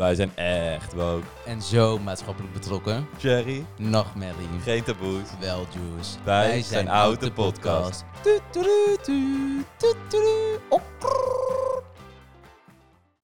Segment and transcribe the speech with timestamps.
[0.00, 1.26] Wij zijn echt woke.
[1.46, 3.06] En zo maatschappelijk betrokken.
[3.18, 4.60] Jerry, Nachtmerrie.
[4.60, 5.38] geen taboes.
[5.40, 6.22] Wel, Juice.
[6.24, 8.04] Wij zijn Oud de Podcast.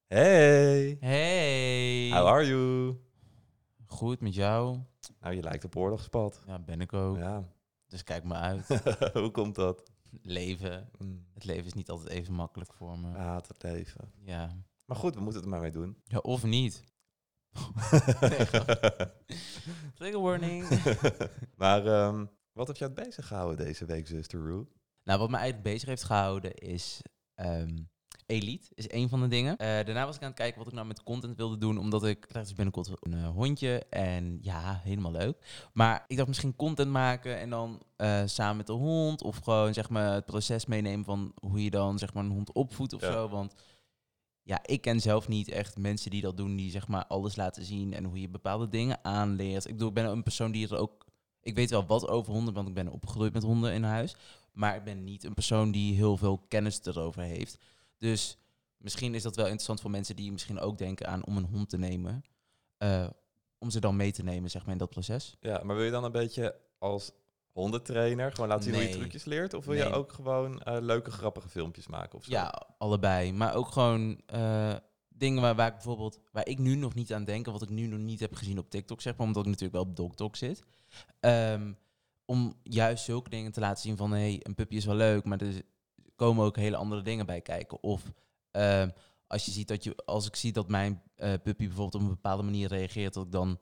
[0.09, 2.11] Hey, Hey.
[2.13, 2.97] how are you?
[3.87, 4.79] Goed met jou?
[5.21, 6.43] Nou, je lijkt op oorlogspad.
[6.47, 7.17] Ja, ben ik ook.
[7.17, 7.45] Ja,
[7.89, 8.67] Dus kijk me uit.
[9.13, 9.83] hoe komt dat?
[10.23, 10.89] Leven.
[10.99, 13.09] Mm, Het leven is niet altijd even makkelijk voor me.
[13.17, 14.13] haat het leven.
[14.25, 14.57] Ja.
[14.87, 15.97] Maar goed, we moeten het er maar mee doen.
[16.05, 16.85] Ja, of niet.
[19.95, 20.69] Trigger warning.
[21.57, 24.69] maar ehm, wat heb je het bezig gehouden deze week, zuster Roo?
[25.05, 27.01] Nou, wat me eigenlijk bezig heeft gehouden is
[27.35, 27.77] ehm,
[28.27, 29.57] Elite, is een van de dingen.
[29.57, 32.05] Eh, daarna was ik aan het kijken wat ik nou met content wilde doen, omdat
[32.05, 35.69] ik krijg dus binnenkort een eh, hondje en ja, helemaal leuk.
[35.73, 39.75] Maar ik dacht misschien content maken en dan eh, samen met de hond of gewoon
[39.75, 43.01] zeg maar het proces meenemen van hoe je dan zeg maar een hond opvoedt of
[43.01, 43.13] Ja.
[43.13, 43.55] zo, want
[44.47, 47.65] ja, ik ken zelf niet echt mensen die dat doen, die zeg maar alles laten
[47.65, 49.65] zien en hoe je bepaalde dingen aanleert.
[49.67, 51.07] Ik bedoel, ik ben een persoon die er ook,
[51.41, 54.17] ik weet wel wat over honden, want ik ben opgegroeid met honden in huis.
[54.53, 57.59] Maar ik ben niet een persoon die heel veel kennis erover heeft.
[57.99, 58.39] Dus
[58.77, 61.69] misschien is dat wel interessant voor mensen die misschien ook denken aan om een hond
[61.69, 62.23] te nemen.
[62.77, 63.09] eh,
[63.59, 65.37] om ze dan mee te nemen, zeg maar, in dat proces.
[65.41, 67.13] Ja, maar wil je dan een beetje als
[67.57, 69.55] hondentrainer gewoon laten zien hoe je trucjes leert?
[69.55, 72.31] Of wil je ook gewoon eh, leuke, grappige filmpjes maken of zo?
[72.31, 73.33] Ja, allebei.
[73.33, 74.75] Maar ook gewoon eh,
[75.09, 77.69] dingen waar, waar ik bijvoorbeeld, waar ik nu nog niet aan denk, en wat ik
[77.69, 80.37] nu nog niet heb gezien op TikTok, zeg maar, omdat ik natuurlijk wel op DocTok
[80.37, 80.63] zit.
[81.21, 81.73] Ehm,
[82.25, 85.25] om juist zulke dingen te laten zien van, hé, hey, een puppy is wel leuk,
[85.25, 85.63] maar er
[86.17, 87.83] komen ook hele andere dingen bij kijken.
[87.83, 88.03] Of
[88.51, 88.89] ehm,
[89.27, 92.15] als je ziet dat je, als ik zie dat mijn eh, puppy bijvoorbeeld op een
[92.15, 93.59] bepaalde manier reageert, dat ik dan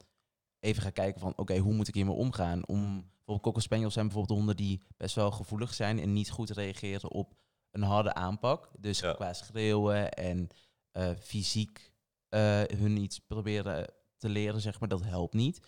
[0.61, 2.67] even ga kijken van, oké, hoe moet ik hiermee omgaan?
[2.67, 6.51] Om, bijvoorbeeld Cocker Spaniels zijn bijvoorbeeld honden die best wel gevoelig zijn en niet goed
[6.51, 7.35] reageren op
[7.71, 8.71] een harde aanpak.
[8.79, 9.13] Dus Ja.
[9.13, 10.49] qua schreeuwen en
[10.91, 11.93] eh, fysiek
[12.29, 15.61] eh, hun iets proberen te leren, zeg maar, dat helpt niet.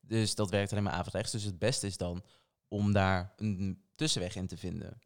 [0.00, 1.32] Dus dat werkt alleen maar averechts.
[1.32, 2.24] Dus het beste is dan
[2.68, 5.00] om daar een tussenweg in te vinden.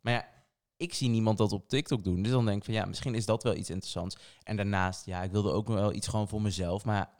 [0.00, 0.28] Maar ja,
[0.76, 2.22] ik zie niemand dat op TikTok doen.
[2.22, 4.16] Dus dan denk ik van ja, misschien is dat wel iets interessants.
[4.42, 6.84] En daarnaast, ja, ik wilde ook nog wel iets gewoon voor mezelf.
[6.84, 7.10] Maar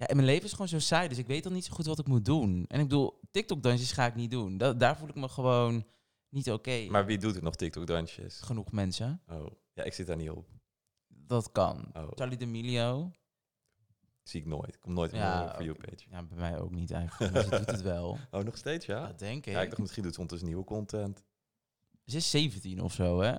[0.00, 1.08] ja, en mijn leven is gewoon zo saai.
[1.08, 2.64] Dus ik weet dan niet zo goed wat ik moet doen.
[2.68, 4.56] En ik bedoel, TikTok-dansjes ga ik niet doen.
[4.56, 5.84] Da- daar voel ik me gewoon
[6.28, 6.86] niet oké.
[6.90, 8.40] Maar wie doet er nog TikTok-dansjes?
[8.40, 9.22] Genoeg mensen.
[9.28, 10.48] Oh, ja, ik zit daar niet op.
[11.08, 11.90] Dat kan.
[11.96, 13.10] Oh, Charlie D'Amelio.
[14.22, 14.78] zie ik nooit.
[14.78, 15.80] Komt nooit Ja, You oké.
[15.90, 16.04] page.
[16.10, 17.32] Ja, bij mij ook niet eigenlijk.
[17.32, 18.18] Maar ze doet het wel.
[18.30, 19.06] Oh, nog steeds, ja?
[19.06, 19.52] Dat denk ik.
[19.52, 21.24] Ja, ik dacht misschien doet ze ondertussen nieuwe content.
[22.04, 23.34] Ze is 17 of zo, hè?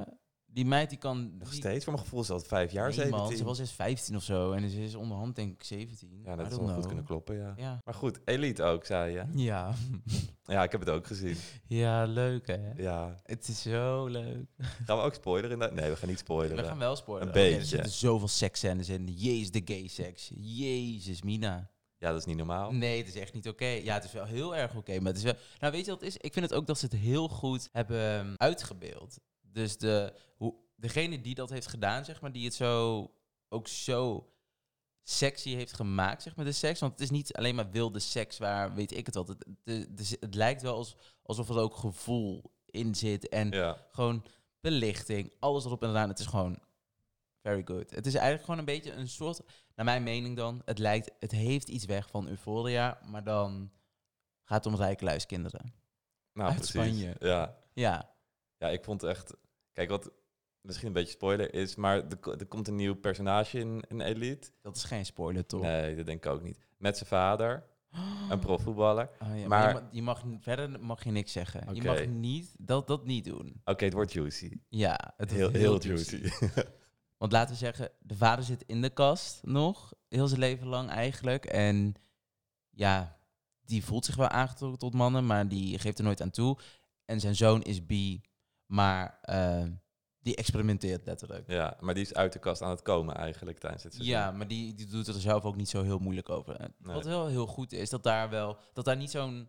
[0.54, 1.38] Die meid die kan...
[1.38, 1.84] Nog die- steeds?
[1.84, 3.20] Voor mijn gevoel is dat vijf jaar, Nee, 17.
[3.20, 4.52] man, ze was eerst 15 of zo.
[4.52, 6.22] En ze is onderhand denk ik 17.
[6.26, 7.54] Ja, dat zou goed kunnen kloppen, ja.
[7.58, 7.82] Ja.
[7.86, 9.24] Maar goed, Elite ook, zei je.
[9.36, 9.74] Ja.
[10.44, 11.38] Ja, ik heb het ook gezien.
[11.68, 12.72] ja, leuk hè?
[12.76, 13.20] Ja.
[13.24, 14.46] Het is zo leuk.
[14.86, 15.62] Gaan we ook spoileren?
[15.62, 15.76] in?
[15.76, 16.64] Nee, we gaan niet spoileren.
[16.64, 17.34] We gaan wel spoileren.
[17.34, 17.60] Een Oké, beetje.
[17.62, 19.08] er zitten zoveel seksscènes in.
[19.08, 20.32] Jezus, de gay seks.
[20.36, 21.70] Jezus, Mina.
[21.98, 22.72] Ja, dat is niet normaal.
[22.72, 23.66] Nee, het is echt niet oké.
[23.66, 25.00] Ja, het is wel heel erg oké.
[25.00, 25.34] maar het is wel...
[25.60, 26.18] Nou, weet je wat het is?
[26.18, 29.18] Ik vind het ook dat ze het heel goed hebben ehm, uitgebeeld.
[29.52, 33.12] Dus de, hoe, degene die dat heeft gedaan, zeg maar, die het zo
[33.50, 34.30] ook zo
[35.04, 36.80] sexy heeft gemaakt, zeg maar, de seks.
[36.80, 39.28] Want het is niet alleen maar wilde seks waar, weet ik het wat.
[39.28, 43.30] Het, de, de- het lijkt wel als, alsof er ook gevoel in zit.
[43.30, 43.88] En Ja.
[43.92, 44.26] gewoon
[44.60, 46.10] belichting, alles erop en eraan.
[46.10, 46.60] Het is gewoon
[47.42, 47.90] very good.
[47.92, 49.42] Het is eigenlijk gewoon een beetje een soort,
[49.76, 53.72] naar mijn mening dan, het lijkt, het heeft iets weg van Euphoria, maar dan
[54.44, 55.74] gaat het om rijke luiskinderen.
[56.34, 56.74] Nou, Uit precies.
[56.76, 57.16] Spanje.
[57.20, 57.58] Ja.
[57.74, 58.11] Ja,
[58.62, 59.34] ja, ik vond echt...
[59.74, 60.12] Kijk, wat
[60.62, 64.52] misschien een beetje spoiler is, maar er, er komt een nieuw personage in, in Elite.
[64.62, 65.62] dat is geen spoiler toch?
[65.62, 66.58] Nee, dat denk ik ook niet.
[66.78, 67.64] Met zijn vader,
[68.30, 69.10] een profvoetballer.
[69.20, 71.76] Oh, ja, maar, Maar- je, ma- je mag, verder mag je niks zeggen.
[71.76, 73.62] Je mag niet, dat, dat niet doen.
[73.66, 74.58] Oké, het wordt juicy.
[74.70, 76.30] Ja, het Heel, is heel, juicy.
[77.18, 80.90] Want laten we zeggen, de vader zit in de kast nog, heel zijn leven lang
[80.90, 81.46] eigenlijk.
[81.46, 81.94] En
[82.70, 83.18] ja,
[83.66, 86.58] die voelt zich wel aangetrokken tot mannen, maar die geeft er nooit aan toe.
[87.06, 88.22] En zijn zoon is bi,
[88.72, 89.64] maar eh,
[90.20, 91.48] die experimenteert letterlijk.
[91.48, 94.16] ja, maar die is uit de kast aan het komen eigenlijk tijdens het seizoen.
[94.16, 96.58] Ja, maar die, die doet er zelf ook niet zo heel moeilijk over.
[96.60, 96.94] Nee.
[96.96, 99.48] Wat wel heel goed is, dat daar wel, dat daar niet zo'n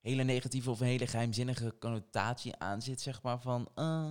[0.00, 3.68] hele negatieve of een hele geheimzinnige connotatie aan zit, zeg maar, van...
[3.74, 4.10] eh,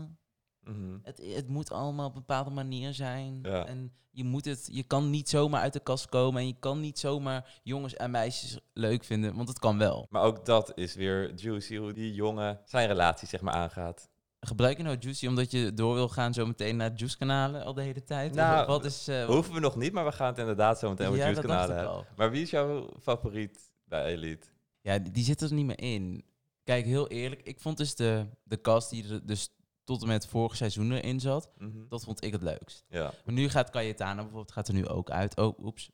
[0.62, 0.98] Mhm.
[1.04, 3.40] het, het moet allemaal op een bepaalde manier zijn.
[3.42, 3.66] Ja.
[3.66, 6.42] En je, moet het, je kan niet zomaar uit de kast komen.
[6.42, 9.36] En je kan niet zomaar jongens en meisjes leuk vinden.
[9.36, 10.08] Want het kan wel.
[10.10, 14.10] Maar ook dat is weer juicy, hoe die jongen zijn relatie zeg maar aangaat.
[14.48, 17.82] Gebruik je nou Juicy omdat je door wil gaan zo meteen naar Juice-kanalen al de
[17.82, 18.34] hele tijd?
[18.34, 19.08] Nou, Of wat is...
[19.08, 21.42] eh, Hoeven we nog niet, maar we gaan het inderdaad zo meteen over ja, juice
[21.42, 22.08] dat dacht kanalen ik hebben.
[22.10, 22.16] al.
[22.18, 24.48] Maar wie is jouw favoriet bij Elite?
[24.82, 26.26] Ja, die, die zit er niet meer in.
[26.64, 27.42] Kijk, heel eerlijk.
[27.42, 29.50] Ik vond dus de, de cast die er dus
[29.84, 31.88] tot en met vorig seizoen erin zat, Mhm.
[31.90, 32.86] dat vond ik het leukst.
[32.90, 33.14] Ja.
[33.26, 35.38] Maar nu gaat Cayetana bijvoorbeeld, gaat er nu ook uit.
[35.38, 35.90] Oh, oeps.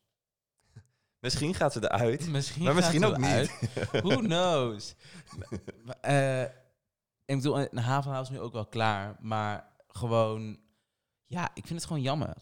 [1.19, 2.27] Misschien gaat ze eruit.
[2.37, 3.51] Misschien Maar misschien ook niet.
[3.91, 4.95] Who knows?
[6.01, 6.43] Eh,
[7.25, 9.15] ik bedoel, een havenhaal is nu ook wel klaar.
[9.19, 10.59] Maar gewoon,
[11.25, 12.35] ja, ik vind het gewoon jammer.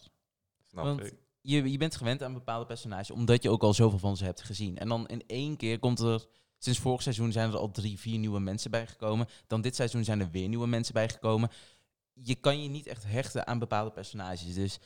[0.60, 1.14] Snap Want ik.
[1.40, 4.42] je, je bent gewend aan bepaalde personages, omdat je ook al zoveel van ze hebt
[4.42, 4.78] gezien.
[4.78, 6.26] En dan in één keer komt er,
[6.58, 9.28] sinds vorig seizoen zijn er al drie, vier nieuwe mensen bijgekomen.
[9.46, 11.50] Dan dit seizoen zijn er weer nieuwe mensen bijgekomen.
[12.12, 14.54] Je kan je niet echt hechten aan bepaalde personages.
[14.54, 14.78] Dus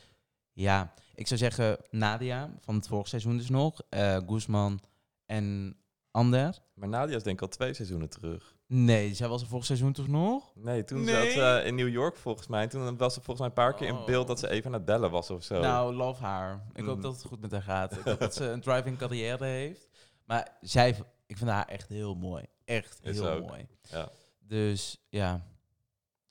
[0.52, 4.80] ja, ik zou zeggen Nadia van het vorig seizoen dus nog, eh Guzman
[5.26, 5.76] en
[6.10, 6.58] Ander.
[6.74, 8.55] Maar Nadia is denk ik al twee seizoenen terug.
[8.68, 10.52] Nee, zij was er vorig seizoen toch nog?
[10.54, 11.14] Nee, toen Nee.
[11.24, 12.66] zat ze in New York volgens mij.
[12.66, 14.06] Toen was ze volgens mij een paar keer in Oh.
[14.06, 15.60] beeld dat ze even aan het bellen was of zo.
[15.60, 16.66] Nou, love haar.
[16.74, 17.02] Ik hoop Mm.
[17.02, 17.92] dat het goed met haar gaat.
[17.96, 19.88] Ik hoop dat ze een driving carrière heeft.
[20.24, 20.88] Maar zij,
[21.26, 22.44] ik vind haar echt heel mooi.
[22.64, 23.46] Echt Is heel ook.
[23.46, 23.66] mooi.
[23.90, 24.08] Ja.
[24.40, 25.46] Dus ja,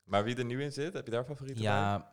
[0.04, 1.72] Maar wie er nu in zit, heb je daar favorieten bij?
[1.72, 2.10] ja,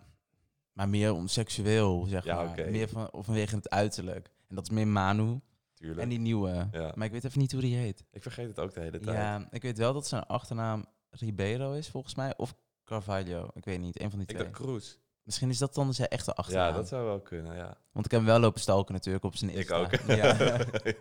[0.73, 2.69] maar meer om seksueel, zeg Ja, maar.
[2.71, 4.29] Meer van, of vanwege het uiterlijk.
[4.49, 5.39] En dat is meer Manu.
[5.83, 6.01] Tuurlijk.
[6.01, 6.67] En die nieuwe.
[6.71, 6.91] Ja.
[6.95, 8.03] Maar ik weet even niet hoe die heet.
[8.11, 9.17] Ik vergeet het ook de hele tijd.
[9.17, 12.33] Ja, ik weet wel dat zijn achternaam Ribeiro is, volgens mij.
[12.37, 13.47] Of Carvalho.
[13.53, 14.49] Ik weet niet, een van die ik twee.
[14.49, 14.99] dacht Kroes.
[15.23, 16.67] Misschien is dat dan zijn echte achternaam.
[16.67, 17.77] Ja, dat zou wel kunnen, ja.
[17.91, 19.75] Want ik heb hem wel lopen stalken natuurlijk op zijn Ik Insta.
[19.77, 19.91] ook.
[20.07, 20.37] Ja.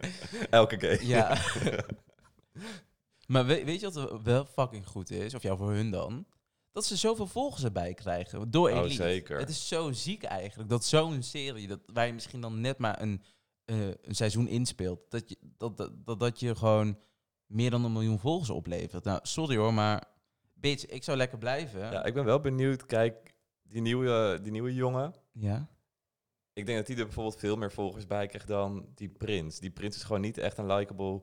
[0.60, 1.04] Elke keer.
[1.04, 1.36] Ja.
[3.32, 5.34] maar weet, weet je wat wel fucking goed is?
[5.34, 6.26] Of ja, voor hun dan?
[6.72, 8.50] Dat ze zoveel volgers erbij krijgen.
[8.50, 8.94] Door Oh, Elite.
[8.94, 9.38] zeker.
[9.38, 10.68] Het is zo ziek eigenlijk.
[10.70, 13.22] Dat zo'n serie, dat, je misschien dan net maar een,
[13.64, 15.10] eh, een seizoen inspeelt.
[15.10, 16.98] Dat, je, dat, dat, dat, dat je gewoon
[17.46, 19.04] meer dan een miljoen volgers oplevert.
[19.04, 20.04] Nou, sorry hoor, maar
[20.54, 21.80] bitch, ik zou lekker blijven.
[21.80, 22.86] Ja, ik ben wel benieuwd.
[22.86, 25.14] Kijk, die nieuwe, die nieuwe jongen.
[25.32, 25.68] Ja?
[26.52, 29.58] Ik denk dat die er bijvoorbeeld veel meer volgers bij krijgt dan die prins.
[29.58, 31.22] Die prins is gewoon niet echt een likable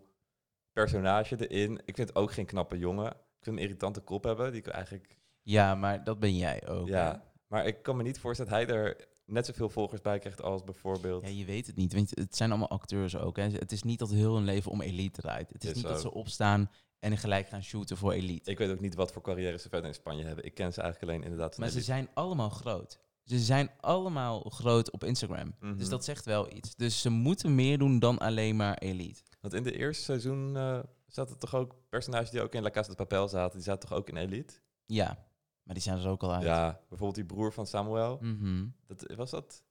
[0.73, 1.81] personage erin.
[1.85, 3.11] Ik vind het ook geen knappe jongen.
[3.11, 4.51] Ik vind een irritante kop hebben.
[4.51, 5.17] Die ik eigenlijk.
[5.41, 6.87] Ja, maar dat ben jij ook.
[6.87, 6.93] hè?
[6.93, 7.31] Ja.
[7.47, 10.63] Maar ik kan me niet voorstellen dat hij er net zoveel volgers bij krijgt als
[10.63, 11.23] bijvoorbeeld.
[11.23, 11.93] Ja, je weet het niet.
[11.93, 13.37] Want het zijn allemaal acteurs ook.
[13.37, 13.43] Hè.
[13.43, 15.49] Het is niet dat heel hun leven om elite draait.
[15.49, 18.51] Het is Is niet dat ze opstaan en gelijk gaan shooten voor elite.
[18.51, 20.45] Ik weet ook niet wat voor carrière ze verder in Spanje hebben.
[20.45, 22.99] Ik ken ze eigenlijk alleen inderdaad van maar ze zijn allemaal groot.
[23.23, 25.55] Ze zijn allemaal groot op Instagram.
[25.59, 25.77] Mhm.
[25.77, 26.75] Dus dat zegt wel iets.
[26.75, 29.21] Dus ze moeten meer doen dan alleen maar elite.
[29.41, 30.79] Want in de eerste seizoen eh
[31.11, 33.55] zaten toch ook personages die ook in La Casa de Papel zaten.
[33.55, 34.53] Die zaten toch ook in Elite?
[34.85, 35.27] Ja,
[35.69, 36.43] maar die zijn er ook al uit.
[36.43, 38.17] Ja, bijvoorbeeld die broer van Samuel.
[38.21, 38.67] Mhm.
[38.87, 39.63] Dat, was dat?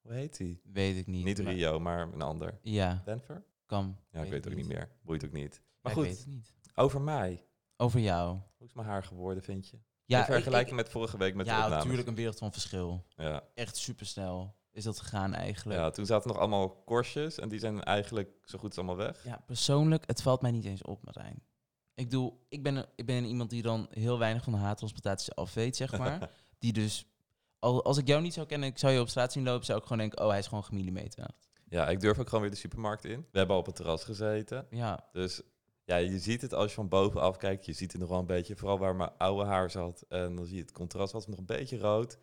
[0.00, 0.60] Hoe heet die?
[0.64, 1.24] Weet ik niet.
[1.24, 2.58] Niet Rio, maar een ander.
[2.62, 3.44] Ja, Denver?
[3.66, 3.96] kan.
[4.10, 4.88] Ja, ik weet het ook niet meer.
[5.02, 5.62] Boeit ook niet.
[5.80, 6.54] Maar Ja, goed, Ik weet het niet.
[6.74, 7.46] over mij.
[7.76, 8.38] Over jou.
[8.56, 9.78] Hoe is mijn haar geworden, vind je?
[10.04, 13.06] Ja, vergelijking met vorige week met de ja, natuurlijk een wereld van verschil.
[13.16, 13.42] Ja.
[13.54, 15.78] Echt supersnel is dat gegaan eigenlijk.
[15.78, 19.24] ja, toen zaten nog allemaal korstjes en die zijn eigenlijk zo goed als allemaal weg.
[19.24, 21.42] Ja, persoonlijk, het valt mij niet eens op, Marijn.
[22.00, 25.54] Ik doe, ik ben, ik ben iemand die dan heel weinig van de haartransplantaties af
[25.54, 26.30] weet, zeg maar.
[26.58, 27.06] die dus,
[27.58, 29.78] al, als ik jou niet zou kennen, ik zou je op straat zien lopen, zou
[29.78, 31.48] ik gewoon denken, oh, hij is gewoon gemillimeterd.
[31.68, 33.26] Ja, ik durf ook gewoon weer de supermarkt in.
[33.30, 34.66] We hebben al op het terras gezeten.
[34.70, 35.42] Ja, Dus
[35.84, 37.66] ja, je ziet het als je van bovenaf kijkt.
[37.66, 40.04] Je ziet het nog wel een beetje, vooral waar mijn oude haar zat.
[40.08, 42.18] En dan zie je het contrast was nog een beetje rood.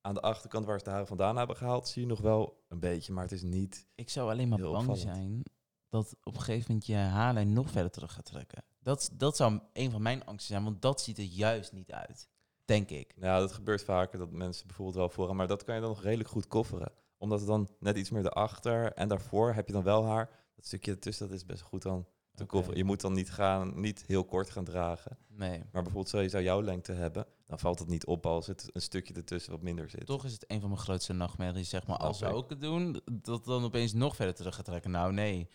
[0.00, 2.80] Aan de achterkant waar ze de haren vandaan hebben gehaald, zie je nog wel een
[2.80, 3.12] beetje.
[3.12, 3.86] Maar het is niet...
[3.94, 5.00] ik zou alleen maar bang opvallend.
[5.00, 5.42] zijn
[5.88, 8.64] dat op een gegeven moment je haarlijn nog verder terug gaat trekken.
[8.82, 12.28] Dat, dat zou een van mijn angsten zijn, want dat ziet er juist niet uit.
[12.64, 13.14] Denk ik.
[13.16, 15.36] Nou, dat gebeurt vaker dat mensen bijvoorbeeld wel vooraan.
[15.36, 16.92] Maar dat kan je dan nog redelijk goed kofferen.
[17.18, 20.30] Omdat het dan net iets meer erachter en daarvoor heb je dan wel haar.
[20.56, 22.78] Dat stukje ertussen, dat is best goed dan te kofferen.
[22.78, 25.18] Je moet dan niet, gaan, niet heel kort gaan dragen.
[25.28, 25.58] Nee.
[25.58, 28.70] Maar bijvoorbeeld, stel je zou jouw lengte hebben, dan valt het niet op als het
[28.72, 30.06] een stukje ertussen wat minder zit.
[30.06, 31.96] Toch is het een van mijn grootste nachtmerries, zeg maar.
[31.96, 34.90] Als zou ik het doen, dat dan opeens nog verder terug gaat trekken.
[34.90, 35.48] Nou, nee.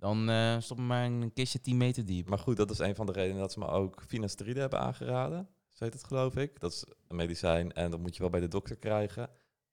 [0.00, 2.28] Dan eh stop me maar een kistje 10 meter diep.
[2.28, 5.48] Maar goed, dat is een van de redenen dat ze me ook finasteride hebben aangeraden.
[5.68, 6.60] Zo heet het, geloof ik.
[6.60, 9.24] Dat is een medicijn en dat moet je wel bij de dokter krijgen.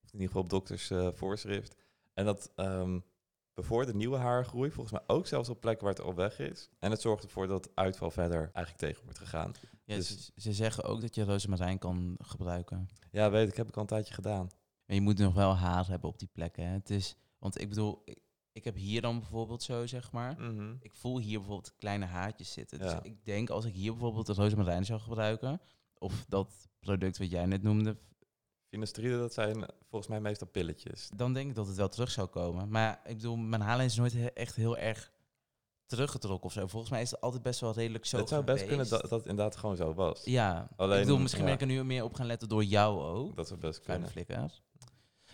[0.04, 1.76] Of in ieder geval op dokters eh, voorschrift.
[2.14, 3.00] En dat ehm
[3.54, 6.70] bevordert nieuwe haargroei, volgens mij ook zelfs op plekken waar het al weg is.
[6.80, 9.52] En het zorgt ervoor dat uitval verder eigenlijk tegen wordt gegaan.
[9.84, 12.90] Ja, dus- ze, ze zeggen ook dat je rozemarijn kan gebruiken.
[13.12, 14.48] Ja, weet ik, heb ik al een tijdje gedaan.
[14.86, 16.68] Maar je moet nog wel haar hebben op die plekken.
[16.68, 16.74] Hè.
[16.74, 18.20] Het is, want ik bedoel, ik,
[18.58, 20.36] ik heb hier dan bijvoorbeeld zo, zeg maar.
[20.42, 20.76] Mhm.
[20.80, 22.80] Ik voel hier bijvoorbeeld kleine haartjes zitten.
[22.80, 23.04] Dus Ja.
[23.04, 25.62] ik denk als ik hier bijvoorbeeld de rozemarijn zou gebruiken...
[25.98, 27.98] of dat product wat jij net noemde...
[28.70, 31.10] Finasteride, dat zijn volgens mij meestal pilletjes.
[31.16, 32.70] dan denk ik dat het wel terug zou komen.
[32.70, 35.12] Maar ik bedoel, mijn haarlijn is nooit he- echt heel erg
[35.86, 36.68] teruggetrokken of zo.
[36.68, 38.76] Volgens mij is het altijd best wel redelijk zo het zou best geweest.
[38.76, 40.24] kunnen dat dat het inderdaad gewoon zo was.
[40.24, 41.48] Ja, Alleen, ik bedoel, misschien ja.
[41.48, 43.36] ben ik er nu meer op gaan letten door jou ook.
[43.36, 44.10] Dat zou best kunnen.
[44.10, 44.62] flikkers.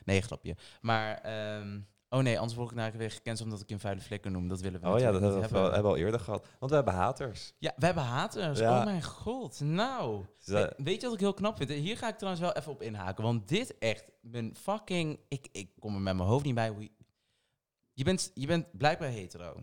[0.05, 0.55] Nee, grapje.
[0.81, 1.79] Maar, ehm,
[2.13, 4.47] Oh nee, anders word ik nou weer gecanceld omdat ik een vuile vlekker noem.
[4.47, 6.47] Dat willen we Oh ja, dat hebben we, hebben al eerder gehad.
[6.59, 7.53] Want we hebben haters.
[7.59, 8.59] Ja, we hebben haters.
[8.59, 8.79] Ja.
[8.79, 9.59] Oh mijn god.
[9.59, 10.25] Nou.
[10.45, 11.69] We- Weet je wat ik heel knap vind?
[11.69, 13.23] Hier ga ik trouwens wel even op inhaken.
[13.23, 15.19] Want dit echt, mijn fucking...
[15.27, 16.81] Ik, ik kom er met mijn hoofd niet bij hoe...
[16.81, 16.91] Je,
[17.93, 19.55] je, bent, je bent blijkbaar hetero.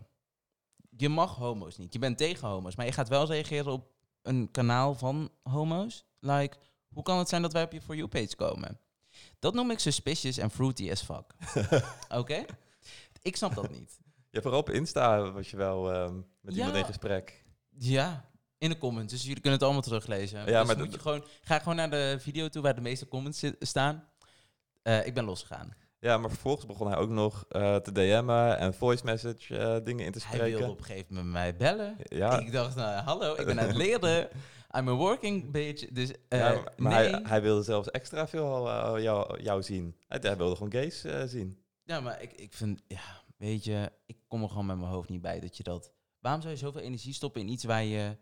[0.97, 1.93] Je mag homo's niet.
[1.93, 2.75] Je bent tegen homo's.
[2.75, 3.91] Maar je gaat wel reageren op
[4.21, 6.05] een kanaal van homo's.
[6.19, 6.57] Like,
[6.93, 8.79] hoe kan het zijn dat wij op je For You-page komen?
[9.39, 11.25] Dat noem ik suspicious en fruity as fuck.
[12.19, 12.45] Oké?
[13.21, 13.97] Ik snap dat niet.
[14.29, 16.59] je hebt er op Insta was je wel ehm, met Ja.
[16.59, 17.43] iemand in gesprek.
[17.69, 19.11] Ja, in de comments.
[19.13, 20.39] Dus jullie kunnen het allemaal teruglezen.
[20.39, 23.07] Ja, dus maar moet je gewoon, ga gewoon naar de video toe waar de meeste
[23.07, 24.07] comments staan.
[24.81, 25.73] Eh, ik ben losgegaan.
[25.99, 30.05] Ja, maar vervolgens begon hij ook nog eh, te DM'en en voice message eh, dingen
[30.05, 30.69] in te Hij wilde spreken.
[30.71, 31.95] op een gegeven moment mij bellen.
[32.03, 34.27] Ja, Ik dacht, nou, hallo, ik ben aan het leren.
[34.77, 35.87] I'm a working bitch.
[35.91, 37.09] Dus eh, ja, maar nee.
[37.11, 39.95] hij, hij wilde zelfs extra veel eh, jou, jou zien.
[40.07, 41.63] Hij, hij wilde gewoon gays eh, zien.
[41.83, 45.09] Ja, maar ik, ik vind, ja, weet je, ik kom er gewoon met mijn hoofd
[45.09, 45.93] niet bij dat je dat...
[46.19, 48.17] Waarom zou je zoveel energie stoppen in iets waar je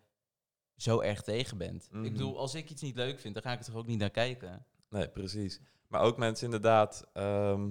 [0.75, 1.87] zo erg tegen bent?
[1.91, 2.03] Mhm.
[2.03, 3.99] Ik bedoel, als ik iets niet leuk vind, dan ga ik er toch ook niet
[3.99, 4.65] naar kijken?
[4.89, 5.61] Nee, precies.
[5.87, 7.69] Maar ook mensen inderdaad, ehm,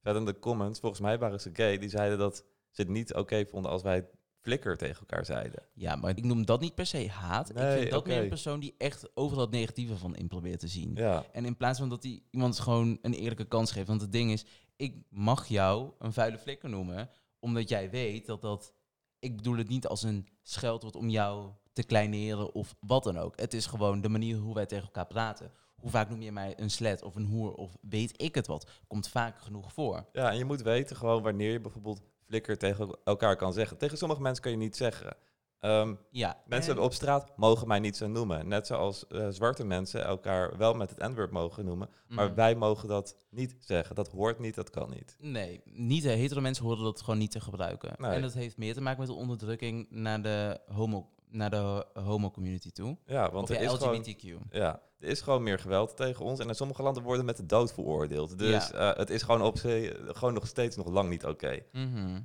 [0.00, 3.14] verder in de comments, volgens mij waren ze gay, die zeiden dat ze het niet
[3.14, 4.08] oké vonden als wij
[4.40, 5.62] flikker tegen elkaar zeiden.
[5.74, 7.50] Ja, maar ik noem dat niet per se haat.
[7.50, 10.68] ik vind dat meer een persoon die echt overal het negatieve van in probeert te
[10.68, 10.92] zien.
[10.94, 13.86] Ja, En in plaats van dat hij iemand gewoon een eerlijke kans geeft.
[13.88, 14.44] Want het ding is,
[14.76, 18.72] ik mag jou een vuile flikker noemen, omdat jij weet dat dat...
[19.18, 23.40] Ik bedoel het niet als een scheldwoord om jou te kleineren of wat dan ook.
[23.40, 25.52] Het is gewoon de manier hoe wij tegen elkaar praten.
[25.76, 28.70] Hoe vaak noem je mij een slet of een hoer of weet ik het wat?
[28.86, 30.06] Komt vaak genoeg voor.
[30.12, 33.76] ja, en je moet weten gewoon wanneer je bijvoorbeeld flikker tegen elkaar kan zeggen.
[33.78, 35.16] Tegen sommige mensen kan je niet zeggen.
[35.58, 38.48] Ehm, Ja, mensen en- op straat mogen mij niet zo noemen.
[38.48, 41.88] Net zoals eh, zwarte mensen elkaar wel met het N-woord mogen noemen.
[42.08, 42.34] Maar Mm.
[42.34, 43.94] wij mogen dat niet zeggen.
[43.94, 45.16] Dat hoort niet, dat kan niet.
[45.18, 47.94] Nee, niet de hetero mensen horen dat gewoon niet te gebruiken.
[47.98, 48.10] Nee.
[48.10, 52.30] En dat heeft meer te maken met de onderdrukking naar de homo, naar de homo
[52.30, 52.98] community toe.
[53.06, 53.96] Ja, want of er is gewoon...
[53.96, 54.22] LGBTQ.
[54.50, 56.38] Ja, er is gewoon meer geweld tegen ons.
[56.40, 58.38] En in sommige landen worden met de dood veroordeeld.
[58.38, 58.92] Dus Ja.
[58.92, 61.62] eh, het is gewoon, op zee, gewoon nog steeds nog lang niet oké.
[61.72, 62.20] Mhm.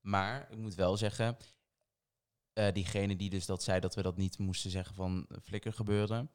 [0.00, 1.36] Maar ik moet wel zeggen,
[2.52, 6.30] eh, diegene die dus dat zei dat we dat niet moesten zeggen van flikker gebeuren,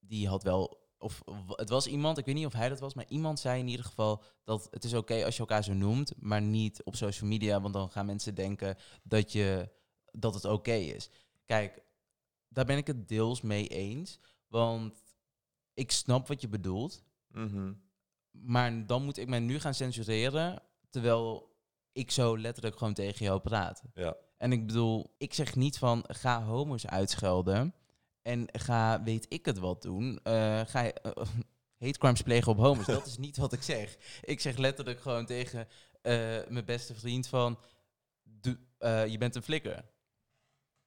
[0.00, 3.06] die had wel, of het was iemand, ik weet niet of hij dat was, maar
[3.08, 6.42] iemand zei in ieder geval dat het is oké als je elkaar zo noemt, maar
[6.42, 9.68] niet op social media, want dan gaan mensen denken dat, je,
[10.12, 11.10] dat het oké is.
[11.46, 11.82] Kijk,
[12.48, 14.94] daar ben ik het deels mee eens, want
[15.74, 17.72] ik snap wat je bedoelt, Mhm.
[18.30, 21.56] maar dan moet ik mij nu gaan censureren, terwijl
[21.92, 23.82] ik zo letterlijk gewoon tegen jou praat.
[23.94, 24.16] Ja.
[24.36, 27.74] En ik bedoel, ik zeg niet van ga homo's uitschelden
[28.22, 30.20] en ga weet ik het wat doen.
[30.22, 31.26] Eh ga je, eh,
[31.86, 32.86] hate crimes plegen op homo's.
[32.86, 33.96] Dat is niet wat ik zeg.
[34.22, 35.68] Ik zeg letterlijk gewoon tegen
[36.02, 36.12] eh,
[36.48, 37.58] mijn beste vriend van
[38.82, 39.84] je bent een flikker.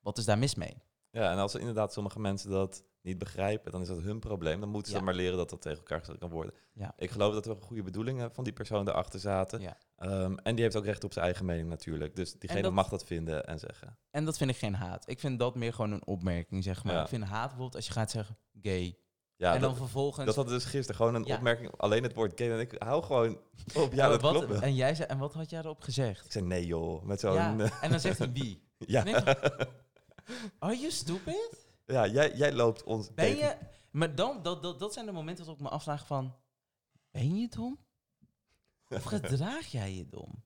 [0.02, 0.78] Wat is daar mis mee?
[1.12, 4.60] ja, en als inderdaad sommige mensen dat niet begrijpen, dan is dat hun probleem.
[4.60, 5.04] Dan moeten ze Ja.
[5.04, 6.54] maar leren dat dat tegen elkaar gezegd kan worden.
[6.74, 6.94] Ja.
[6.98, 9.60] Ik geloof dat er goede bedoelingen van die persoon erachter zaten.
[9.62, 9.78] Ja.
[9.96, 12.16] Ehm, en die heeft ook recht op zijn eigen mening natuurlijk.
[12.16, 13.98] Dus diegene dat- mag dat vinden en zeggen.
[14.12, 15.10] En dat vind ik geen haat.
[15.10, 17.02] Ik vind dat meer gewoon een opmerking, zeg maar.
[17.02, 18.98] Ik vind haat bijvoorbeeld als je gaat zeggen gay.
[19.36, 20.26] Ja, en dan dat, vervolgens...
[20.26, 21.72] dat had dus gisteren gewoon een opmerking.
[21.78, 22.52] Alleen het woord gay.
[22.52, 23.40] En ik hou gewoon
[23.76, 23.94] op.
[23.94, 24.50] Ja, dat wat.
[24.62, 26.26] En, jij zei, en wat had jij erop gezegd?
[26.26, 27.04] Ik zei nee joh.
[27.04, 27.34] Met zo'n...
[27.34, 28.64] ja, eh, en dan zegt hij wie?
[28.78, 29.04] ja.
[30.60, 31.66] Are you stupid?
[31.86, 33.14] ja, jij, jij loopt ons...
[33.14, 33.58] Ben je...
[33.92, 36.36] Maar dan, dat, dat, dat zijn de momenten dat ik me afvraag van...
[37.12, 37.80] Ben je dom?
[38.90, 40.44] Of gedraag jij je dom?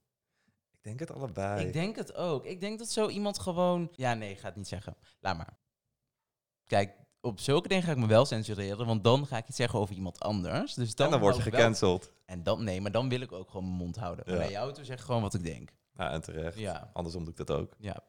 [0.72, 1.66] Ik denk het allebei.
[1.66, 2.44] Ik denk het ook.
[2.44, 3.88] Ik denk dat zo iemand gewoon...
[3.92, 4.96] Ja, nee, ik ga het niet zeggen.
[5.20, 5.58] Laat maar.
[6.66, 9.78] Kijk, op zulke dingen ga ik me wel censureren, want dan ga ik iets zeggen
[9.78, 10.74] over iemand anders.
[10.74, 12.12] Dus dan, en dan word je wel- gecanceld.
[12.24, 14.24] En dan, nee, maar dan wil ik ook gewoon mijn mond houden.
[14.32, 14.36] Ja.
[14.36, 15.72] bij jou toe zeg ik gewoon wat ik denk.
[15.94, 16.58] Ja, en terecht.
[16.58, 16.90] Ja.
[16.92, 17.74] Andersom doe ik dat ook.
[17.78, 18.02] Ja.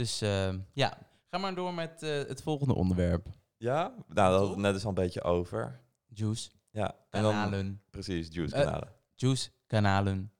[0.00, 0.98] Dus eh, ja,
[1.30, 3.26] ga maar door met eh, het volgende onderwerp.
[3.56, 3.82] Ja?
[3.88, 5.80] Nou, dat hadden we het net eens al een beetje over.
[6.06, 6.94] Juice, Ja.
[7.10, 8.88] En dan, kanalen, precies, juice Eh, kanalen.
[9.14, 10.32] juice, kanalen,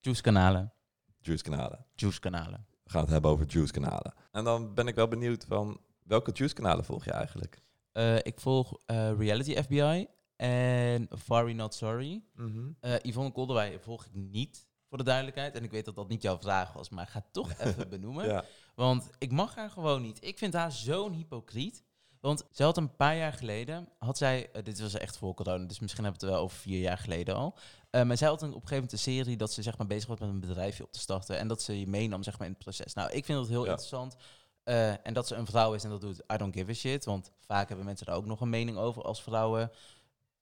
[0.00, 0.72] juice kanalen,
[1.20, 1.86] Juice kanalen.
[1.94, 2.66] juice kanalen.
[2.82, 4.14] We gaan het hebben over juice kanalen.
[4.32, 5.80] En dan ben ik wel benieuwd van...
[6.02, 7.62] Welke juice kanalen volg je eigenlijk?
[7.92, 12.22] Eh, ik volg eh, Reality FBI en Fari Not Sorry.
[12.34, 12.70] Mhm.
[12.80, 15.54] Eh Yvonne Kolderwij volg ik niet, voor de duidelijkheid.
[15.54, 17.88] En ik weet dat dat niet jouw vraag was, maar ik ga het toch even
[17.88, 18.26] benoemen.
[18.26, 18.44] Ja.
[18.76, 20.24] Want ik mag haar gewoon niet.
[20.24, 21.84] Ik vind haar zo'n hypocriet.
[22.20, 25.64] Want ze had een paar jaar geleden, had zij, eh, dit was echt voor corona,
[25.64, 27.54] dus misschien hebben we het wel over vier jaar geleden al.
[27.90, 29.86] Eh, maar zij had een, op een gegeven moment een serie dat ze zeg maar
[29.86, 31.38] bezig was met een bedrijfje op te starten.
[31.38, 32.94] En dat ze je meenam zeg maar in het proces.
[32.94, 33.70] Nou, ik vind dat heel Ja.
[33.70, 34.16] interessant.
[34.64, 37.04] Eh, en dat ze een vrouw is en dat doet, I don't give a shit.
[37.04, 39.70] Want vaak hebben mensen daar ook nog een mening over als vrouwen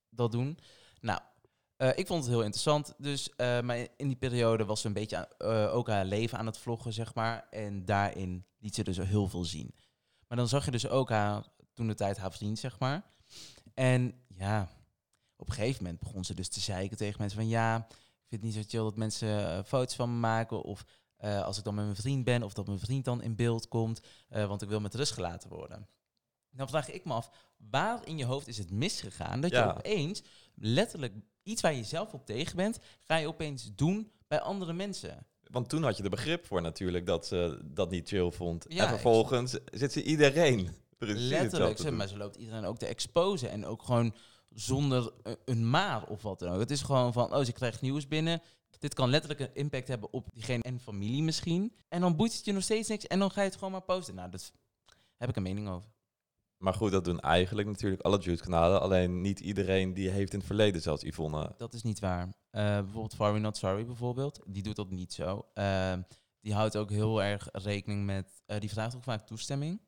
[0.08, 0.58] dat doen.
[1.00, 1.20] Nou,
[1.76, 2.94] Eh, ik vond het heel interessant.
[2.98, 6.46] Dus, eh, maar in die periode was ze een beetje eh, ook haar leven aan
[6.46, 7.46] het vloggen, zeg maar.
[7.50, 9.74] En daarin liet ze dus heel veel zien.
[10.28, 13.02] Maar dan zag je dus ook haar, toen de tijd haar vriend, zeg maar.
[13.74, 14.68] En ja,
[15.36, 17.48] op een gegeven moment begon ze dus te zeiken tegen mensen van...
[17.48, 20.62] Ja, ik vind het niet zo chill dat mensen foto's van me maken.
[20.62, 20.84] Of
[21.18, 24.00] als ik dan met mijn vriend ben, of dat mijn vriend dan in beeld komt.
[24.28, 25.88] want ik wil met rust gelaten worden.
[26.50, 29.64] Dan vraag ik me af, waar in je hoofd is het misgegaan dat Ja.
[29.64, 30.22] je opeens
[30.54, 31.14] letterlijk
[31.44, 35.26] iets waar je zelf op tegen bent, ga je opeens doen bij andere mensen.
[35.50, 38.64] Want toen had je er begrip voor natuurlijk dat ze dat niet chill vond.
[38.68, 42.86] Ja, en vervolgens zit ze iedereen precies letterlijk, ze, maar ze loopt iedereen ook te
[42.86, 44.14] exposen en ook gewoon
[44.50, 45.12] zonder
[45.44, 46.60] een maar of wat dan ook.
[46.60, 48.42] Het is gewoon van, oh, ze krijgt nieuws binnen.
[48.78, 51.74] Dit kan letterlijk een impact hebben op diegene en familie misschien.
[51.88, 53.82] En dan boeit het je nog steeds niks en dan ga je het gewoon maar
[53.82, 54.14] posten.
[54.14, 54.40] Nou, daar
[55.16, 55.93] heb ik een mening over.
[56.64, 58.80] Maar goed, dat doen eigenlijk natuurlijk alle Juice-kanalen.
[58.80, 61.54] Alleen niet iedereen die heeft in het verleden, zoals Yvonne.
[61.56, 62.28] Dat is niet waar.
[62.50, 65.46] Eh, bijvoorbeeld Far We Not Sorry bijvoorbeeld, die doet dat niet zo.
[65.54, 66.02] Ehm,
[66.40, 69.80] die houdt ook heel erg rekening met, eh, die vraagt ook vaak toestemming.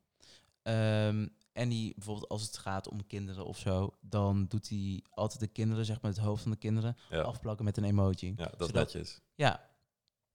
[0.62, 5.40] Ehm, en die bijvoorbeeld als het gaat om kinderen of zo, dan doet hij altijd
[5.40, 8.34] de kinderen, zeg maar het hoofd van de kinderen, Ja, afplakken met een emoji.
[8.36, 9.20] ja dat is netjes.
[9.34, 9.70] Ja,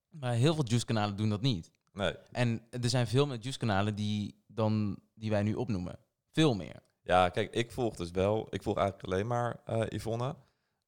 [0.10, 1.71] maar heel veel juice-kanalen doen dat niet.
[1.93, 2.15] Nee.
[2.31, 6.00] En er zijn veel meer juice-kanalen die, dan, die wij nu opnoemen.
[6.31, 6.83] Veel meer.
[7.03, 8.47] Ja, kijk, ik volg dus wel.
[8.50, 10.35] Ik volg eigenlijk alleen maar eh Yvonne.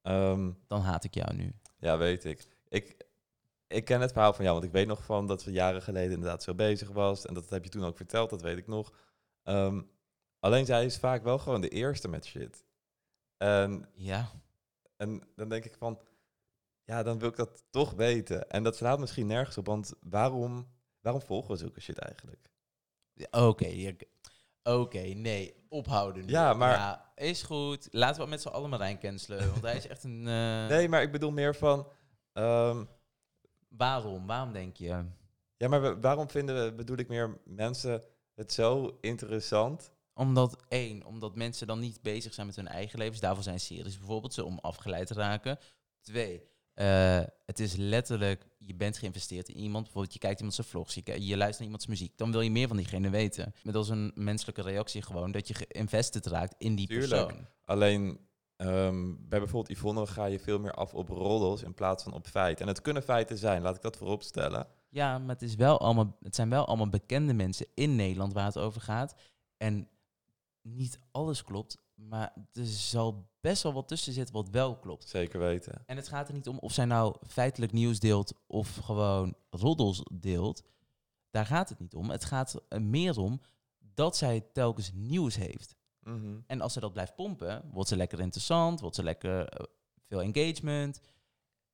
[0.02, 1.54] Ehm, Dan haat ik jou nu.
[1.78, 2.48] ja, weet ik.
[2.68, 3.02] ik.
[3.68, 6.12] Ik ken het verhaal van jou, want ik weet nog van dat ze jaren geleden
[6.12, 7.26] inderdaad zo bezig was.
[7.26, 8.94] En dat heb je toen ook verteld, dat weet ik nog.
[9.44, 9.82] Ehm,
[10.40, 12.66] alleen zij is vaak wel gewoon de eerste met shit.
[13.38, 14.30] En Ja,
[14.98, 16.00] En dan denk ik van,
[16.84, 18.50] ja, dan wil ik dat toch weten.
[18.50, 20.68] En dat slaat misschien nergens op, want waarom,
[21.02, 22.50] waarom volgen we zulke shit eigenlijk?
[23.14, 23.92] Ja, Oké, ja,
[24.64, 26.32] oké, nee, ophouden nu.
[26.32, 27.88] Ja, maar- Ja, is goed.
[27.92, 30.28] Laten we met z'n allen Marijn cancelen, want hij is echt een...
[30.28, 31.88] eh, Nee, maar ik bedoel meer van,
[32.34, 32.84] ehm,
[33.70, 34.28] Waarom?
[34.28, 35.04] Waarom denk je?
[35.58, 38.04] ja, maar we- waarom vinden we, bedoel ik meer, mensen
[38.36, 39.92] het zo interessant?
[40.14, 43.20] Omdat, één, omdat mensen dan niet bezig zijn met hun eigen levens.
[43.20, 45.60] Daarvoor zijn series bijvoorbeeld, zo om afgeleid te raken.
[46.02, 46.44] Twee,
[46.74, 49.84] eh, het is letterlijk, je bent geïnvesteerd in iemand.
[49.84, 52.18] Bijvoorbeeld, je kijkt iemand zijn vlogs, je, je luistert naar iemands muziek.
[52.18, 53.54] Dan wil je meer van diegene weten.
[53.64, 57.28] Met als een menselijke reactie gewoon, dat je geïnvested raakt in die Tuurlijk.
[57.28, 57.48] persoon.
[57.66, 58.20] Alleen,
[58.56, 62.28] ehm, bij bijvoorbeeld Yvonne ga je veel meer af op roddels in plaats van op
[62.28, 62.66] feiten.
[62.66, 64.68] En het kunnen feiten zijn, laat ik dat voorop stellen.
[64.90, 68.46] Ja, maar het, is wel allemaal, het zijn wel allemaal bekende mensen in Nederland waar
[68.46, 69.16] het over gaat.
[69.58, 69.90] En
[70.62, 71.78] niet alles klopt,
[72.10, 75.10] maar er zal best wel wat tussen zitten wat wel klopt.
[75.10, 75.84] Zeker weten.
[75.86, 80.04] En het gaat er niet om of zij nou feitelijk nieuws deelt of gewoon roddels
[80.14, 80.64] deelt.
[81.30, 82.10] Daar gaat het niet om.
[82.10, 83.42] Het gaat er meer om
[83.94, 85.76] dat zij telkens nieuws heeft.
[86.00, 86.40] Mhm.
[86.48, 89.66] En als ze dat blijft pompen, wordt ze lekker interessant, wordt ze lekker eh,
[90.08, 91.00] veel engagement.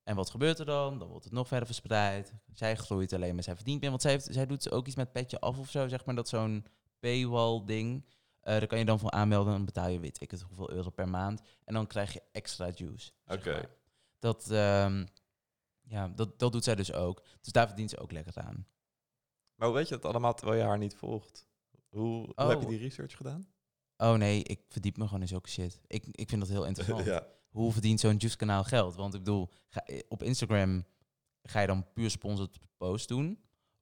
[0.02, 0.98] En wat gebeurt er dan?
[0.98, 2.34] Dan wordt het nog verder verspreid.
[2.52, 3.90] Zij groeit alleen maar, zij verdient meer.
[3.90, 6.14] Want zij, heeft, zij doet ook iets met petje af of zo, zeg maar.
[6.14, 6.66] Dat zo'n
[7.00, 7.64] paywall
[8.40, 9.52] Eh daar kan je dan voor aanmelden.
[9.52, 11.40] Dan betaal je, weet ik het, hoeveel euro per maand.
[11.64, 13.12] En dan krijg je extra juice.
[13.24, 13.52] zeg Oké.
[13.52, 13.68] maar.
[14.18, 15.06] Dat, ehm,
[15.82, 17.22] ja, dat, dat doet zij dus ook.
[17.40, 18.66] Dus daar verdient ze ook lekker aan.
[19.54, 21.48] Maar hoe weet je dat allemaal terwijl je haar niet volgt?
[21.88, 22.68] Hoe, hoe heb je Oh.
[22.68, 23.48] die research gedaan?
[23.96, 25.80] Oh nee, ik verdiep me gewoon in zulke shit.
[25.86, 27.04] Ik, ik vind dat heel interessant.
[27.04, 27.26] ja.
[27.48, 28.94] hoe verdient zo'n juice kanaal geld?
[28.94, 30.84] Want ik bedoel, ga, op Instagram
[31.42, 33.38] ga je dan puur sponsored post doen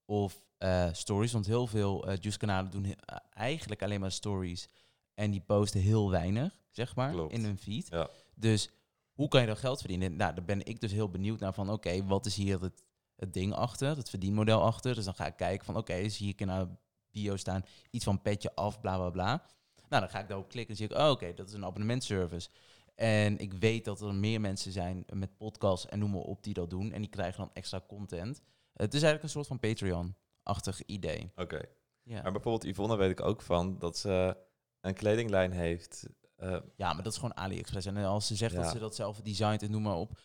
[0.09, 4.68] of eh, stories, want heel veel eh juice kanalen doen eh, eigenlijk alleen maar stories
[5.14, 7.33] en die posten heel weinig, zeg maar, Klopt.
[7.33, 7.88] in hun feed.
[7.90, 8.09] Ja.
[8.35, 8.71] Dus
[9.12, 10.16] hoe kan je dan geld verdienen?
[10.16, 12.83] Nou, daar ben ik dus heel benieuwd naar van, oké, wat is hier het,
[13.16, 14.94] het ding achter, het verdienmodel achter?
[14.94, 16.66] Dus dan ga ik kijken van, oké, zie ik in haar
[17.11, 19.42] bio staan iets van petje af, bla bla bla.
[19.88, 22.49] Nou, dan ga ik daarop klikken en zie ik, oh, oké, dat is een abonnementservice.
[22.94, 26.55] En ik weet dat er meer mensen zijn met podcasts en noem maar op die
[26.55, 26.92] dat doen.
[26.92, 28.40] En die krijgen dan extra content.
[28.79, 31.33] Het is eigenlijk een soort van Patreon-achtig idee.
[31.37, 31.61] Oké.
[32.03, 32.23] Ja.
[32.23, 34.37] Maar bijvoorbeeld Yvonne weet ik ook van dat ze
[34.81, 36.07] een kledinglijn heeft.
[36.37, 37.87] eh, ja, maar dat is gewoon AliExpress.
[37.87, 38.62] En als ze zegt Ja.
[38.62, 40.19] dat ze dat zelf designt en noem maar op,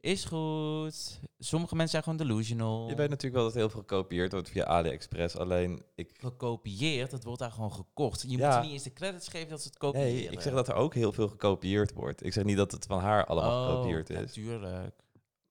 [0.00, 1.20] is goed.
[1.38, 2.88] Sommige mensen zijn gewoon delusional.
[2.88, 5.36] je weet natuurlijk wel dat heel veel gekopieerd wordt via AliExpress.
[5.36, 6.10] Alleen ik.
[6.20, 8.22] Gekopieerd, dat wordt daar gewoon gekocht.
[8.28, 8.54] Je Ja.
[8.54, 10.08] moet niet eens de credits geven dat ze het kopiëren.
[10.12, 12.24] Nee, ik zeg dat er ook heel veel gekopieerd wordt.
[12.24, 14.16] Ik zeg niet dat het van haar allemaal Oh, gekopieerd is.
[14.36, 14.94] Natuurlijk.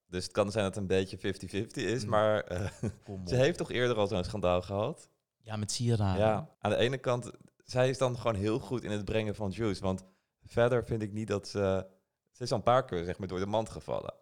[0.10, 2.04] Dus het kan zijn dat het een beetje 50-50 is.
[2.04, 2.10] Mm.
[2.10, 2.72] Maar eh,
[3.26, 5.10] ze heeft toch eerder al zo'n schandaal gehad?
[5.42, 6.26] Ja, met sieraden.
[6.26, 7.32] Ja, aan de ene kant,
[7.64, 9.82] zij is dan gewoon heel goed in het brengen van juice.
[9.82, 10.04] Want
[10.46, 11.88] verder vind ik niet dat ze...
[12.32, 14.14] Ze is al een paar keer zeg maar, door de mand gevallen.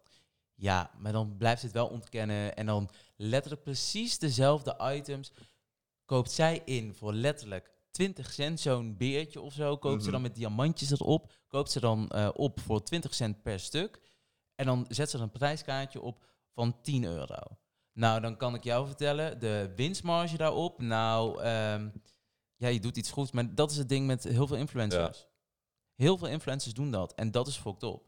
[0.55, 2.55] Ja, maar dan blijft ze het wel ontkennen.
[2.55, 5.31] En dan letterlijk precies dezelfde items
[6.05, 8.59] koopt zij in voor letterlijk 20 cent.
[8.59, 10.11] Zo'n beertje of zo koopt ze Mhm.
[10.11, 11.31] dan met diamantjes erop.
[11.47, 13.99] Koopt ze dan eh, op voor 20 cent per stuk.
[14.55, 17.57] En dan zet ze er een prijskaartje op van 10 euro.
[17.93, 21.89] Nou, dan kan ik jou vertellen, de winstmarge daarop, nou, ehm,
[22.55, 23.31] ja, je doet iets goeds.
[23.31, 25.27] Maar dat is het ding met heel veel influencers.
[25.95, 27.13] Heel veel influencers doen dat.
[27.13, 28.03] En dat is fucked op.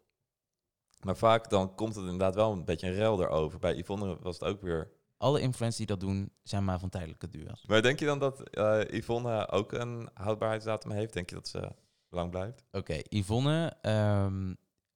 [1.04, 3.60] Maar vaak dan komt het inderdaad wel een beetje een rel erover.
[3.60, 4.92] Bij Yvonne was het ook weer...
[5.18, 7.62] Alle influencers die dat doen, zijn maar van tijdelijke duur.
[7.68, 11.14] Maar denk je dan dat eh, Yvonne ook een houdbaarheidsdatum heeft?
[11.14, 11.72] Denk je dat ze
[12.10, 12.64] lang blijft?
[12.72, 14.54] Oké, Yvonne ehm,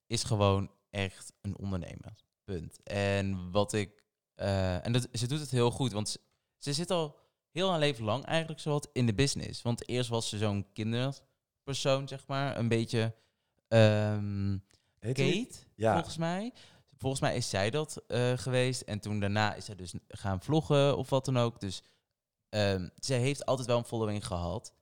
[0.07, 2.15] is gewoon echt een ondernemer.
[2.43, 2.83] Punt.
[2.83, 4.03] En wat ik...
[4.35, 6.19] eh, en dat, ze doet het heel goed, want ze,
[6.57, 7.19] ze zit al
[7.51, 9.61] heel haar leven lang eigenlijk zowat in de business.
[9.61, 12.57] Want eerst was ze zo'n kinderpersoon, zeg maar.
[12.57, 13.15] Een beetje...
[14.99, 15.45] niet?
[15.45, 15.93] Kate, Ja.
[15.93, 16.53] volgens mij.
[16.97, 18.81] Volgens mij is zij dat eh, geweest.
[18.81, 21.59] En toen daarna is zij dus gaan vloggen of wat dan ook.
[21.59, 21.83] Dus
[22.49, 24.73] ehm zij heeft altijd wel een following gehad.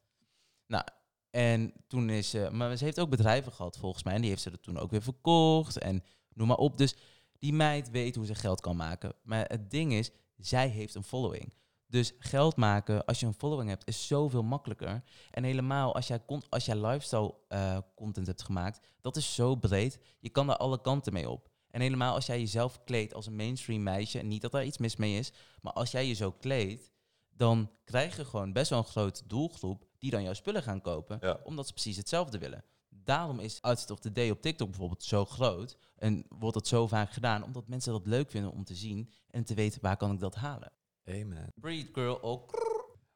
[0.68, 0.84] Nou,
[1.32, 2.50] en toen is ze...
[2.52, 4.14] Maar ze heeft ook bedrijven gehad, volgens mij.
[4.14, 5.78] En die heeft ze er toen ook weer verkocht.
[5.78, 6.78] En noem maar op.
[6.78, 6.96] Dus
[7.40, 9.14] die meid weet hoe ze geld kan maken.
[9.24, 11.54] Maar het ding is, zij heeft een following.
[11.88, 15.04] Dus geld maken, als je een following hebt, is zoveel makkelijker.
[15.32, 20.00] En helemaal als jij, als jij lifestyle eh, content hebt gemaakt, dat is zo breed.
[20.20, 21.50] Je kan er alle kanten mee op.
[21.72, 24.96] En helemaal als jij jezelf kleedt als een mainstream meisje, niet dat daar iets mis
[24.96, 26.92] mee is, maar als jij je zo kleedt,
[27.30, 31.18] dan krijg je gewoon best wel een grote doelgroep die dan jouw spullen gaan kopen,
[31.22, 31.40] Ja.
[31.44, 32.64] omdat ze precies hetzelfde willen.
[32.90, 36.88] Daarom is Outfit of the Day op TikTok bijvoorbeeld zo groot en wordt dat zo
[36.88, 40.12] vaak gedaan, omdat mensen dat leuk vinden om te zien en te weten waar kan
[40.12, 40.72] ik dat halen.
[41.06, 41.52] Amen.
[41.56, 42.68] Breed girl ook.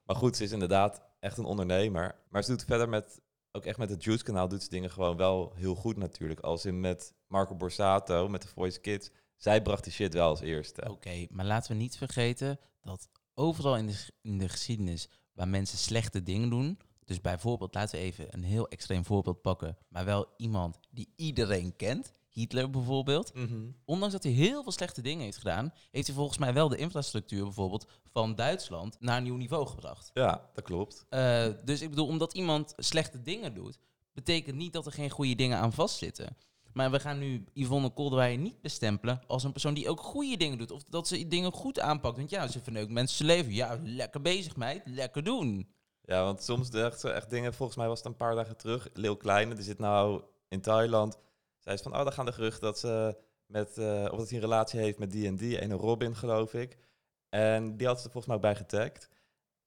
[0.03, 2.15] Maar goed, ze is inderdaad echt een ondernemer.
[2.29, 5.17] Maar ze doet verder met, ook echt met het Juice kanaal, doet ze dingen gewoon
[5.17, 6.39] wel heel goed natuurlijk.
[6.39, 9.09] Als in met Marco Borsato, met de Voice Kids.
[9.37, 10.89] Zij bracht die shit wel als eerste.
[10.89, 15.77] Oké, maar laten we niet vergeten dat overal in de, in de geschiedenis waar mensen
[15.77, 16.79] slechte dingen doen.
[17.05, 21.75] Dus bijvoorbeeld, laten we even een heel extreem voorbeeld pakken, maar wel iemand die iedereen
[21.75, 22.13] kent.
[22.29, 23.33] Hitler bijvoorbeeld.
[23.33, 23.65] Mhm.
[23.85, 26.77] Ondanks dat hij heel veel slechte dingen heeft gedaan, heeft hij volgens mij wel de
[26.77, 30.11] infrastructuur bijvoorbeeld van Duitsland naar een nieuw niveau gebracht.
[30.13, 31.05] Ja, dat klopt.
[31.09, 33.79] Eh, dus ik bedoel, omdat iemand slechte dingen doet,
[34.13, 36.37] betekent niet dat er geen goede dingen aan vastzitten.
[36.73, 40.57] Maar we gaan nu Yvonne Kolderweijer niet bestempelen als een persoon die ook goede dingen
[40.57, 40.71] doet.
[40.71, 42.17] Of dat ze dingen goed aanpakt.
[42.17, 43.53] Want ja, ze verneukt mensen leven.
[43.53, 45.67] Ja, lekker bezig meid, lekker doen.
[46.01, 48.89] Ja, want soms dacht ze echt dingen, volgens mij was het een paar dagen terug.
[48.93, 51.17] Leeuw Kleine, die zit nou in Thailand.
[51.59, 54.37] Zij is van, oh, dan gaan de geruchten dat ze met, eh, of dat hij
[54.37, 56.77] een relatie heeft met die en die, ene Robin, geloof ik.
[57.29, 59.09] En die had ze er volgens mij ook bij getagd.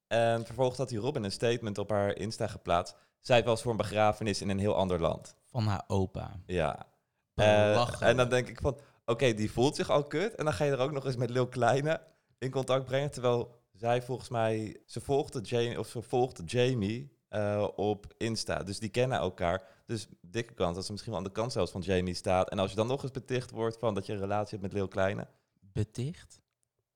[0.07, 2.97] En vervolgens had die Robin een statement op haar Insta geplaatst.
[3.21, 5.37] Zij was voor een begrafenis in een heel ander land.
[5.45, 6.41] Van haar opa.
[6.47, 6.87] Ja.
[7.37, 10.35] Eh, en dan denk ik van, oké, die voelt zich al kut.
[10.35, 12.01] En dan ga je er ook nog eens met Leeuw Kleine
[12.39, 13.11] in contact brengen.
[13.11, 18.63] Terwijl zij volgens mij, ze volgde Jamie, of ze volgde Jamie eh, op Insta.
[18.63, 19.63] Dus die kennen elkaar.
[19.87, 22.51] Dus dikke kans dat ze misschien wel aan de kant zelfs van Jamie staat.
[22.51, 24.73] En als je dan nog eens beticht wordt van dat je een relatie hebt met
[24.73, 25.27] Leeuw Kleine.
[25.61, 26.41] Beticht?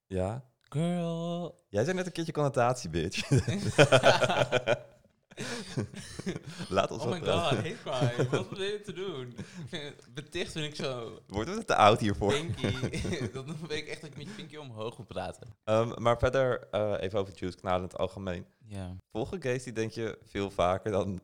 [0.07, 0.45] Ja.
[0.61, 1.59] Girl.
[1.69, 3.29] Jij zei net een keertje connotatie, bitch.
[6.69, 7.27] Laat ons oh my god,
[7.67, 8.29] hate crime.
[8.31, 9.37] Wat ben je te doen?
[10.15, 12.33] Beticht vind ik zo Wordt het te oud hiervoor?
[12.33, 13.31] pinky.
[13.33, 15.55] dan weet ik echt dat ik met je pinky omhoog moet praten.
[15.65, 18.47] Ehm, maar verder, eh, even over Juice Kanaal in het algemeen.
[18.67, 18.97] Ja.
[19.13, 21.21] Volgen gays die denk je veel vaker dan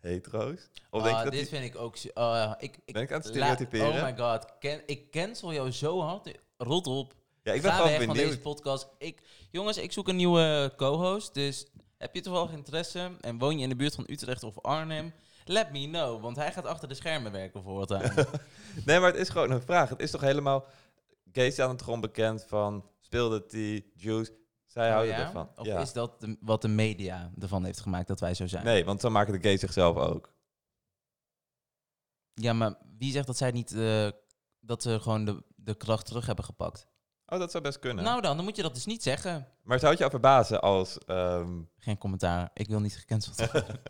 [0.00, 0.68] hetero's?
[0.90, 1.96] Of denk Ah, dat dit vind ik ook...
[2.14, 3.86] ah, ik, ik, Ben ik aan het stereotyperen?
[3.88, 4.58] oh my god.
[4.58, 6.38] Ken, ik cancel jou zo hard.
[6.56, 7.14] Rot op.
[7.42, 8.88] Ja, ik ben Ga gewoon weg van deze podcast.
[8.98, 11.34] Ik, jongens, ik zoek een nieuwe co-host.
[11.34, 11.66] Dus
[12.00, 15.12] heb je toevallig interesse en woon je in de buurt van Utrecht of Arnhem?
[15.44, 18.12] Let me know, want hij gaat achter de schermen werken voortaan.
[18.86, 19.88] Nee, maar het is gewoon een vraag.
[19.88, 20.64] Het is toch helemaal...
[21.32, 22.88] Staan er toch gewoon bekend van...
[23.00, 24.38] Speelde die Juice...
[24.66, 25.20] Zij Oh houden ja?
[25.20, 25.50] ervan.
[25.56, 25.80] Of ja.
[25.80, 28.64] is dat de- wat de media ervan heeft gemaakt dat wij zo zijn?
[28.64, 30.32] Nee, want zo maken de gays zichzelf ook.
[32.34, 33.72] Ja, maar wie zegt dat zij niet...
[33.72, 34.08] eh,
[34.60, 36.86] dat ze gewoon de, de kracht terug hebben gepakt?
[37.30, 38.04] Oh, dat zou best kunnen.
[38.04, 39.46] Nou dan, dan moet je dat dus niet zeggen.
[39.62, 40.98] Maar zou het je al verbazen als...
[40.98, 42.50] ehm, Geen commentaar.
[42.54, 43.80] Ik wil niet gecanceld worden.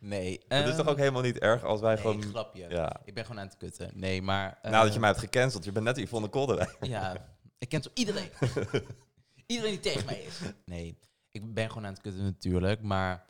[0.00, 0.40] nee.
[0.48, 2.22] het is toch ehm, ook helemaal niet erg als wij gewoon...
[2.22, 2.68] grapje.
[2.68, 3.00] Ja.
[3.04, 3.90] Ik ben gewoon aan het kutten.
[3.94, 4.58] Nee, maar...
[4.62, 5.64] Nadat eh, je mij hebt gecanceld.
[5.64, 6.76] Je bent net Yvonne Kolderwijk.
[6.80, 8.30] Ja, ik zo iedereen.
[9.46, 10.38] iedereen die tegen mij is.
[10.64, 10.98] Nee,
[11.30, 12.82] ik ben gewoon aan het kutten natuurlijk.
[12.82, 13.24] Maar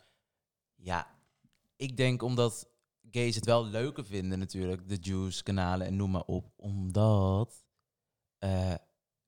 [0.75, 1.07] ja,
[1.77, 2.69] ik denk omdat
[3.11, 4.89] gays het wel leuker vinden natuurlijk.
[4.89, 6.53] De Juice-kanalen en noem maar op.
[6.57, 7.65] Omdat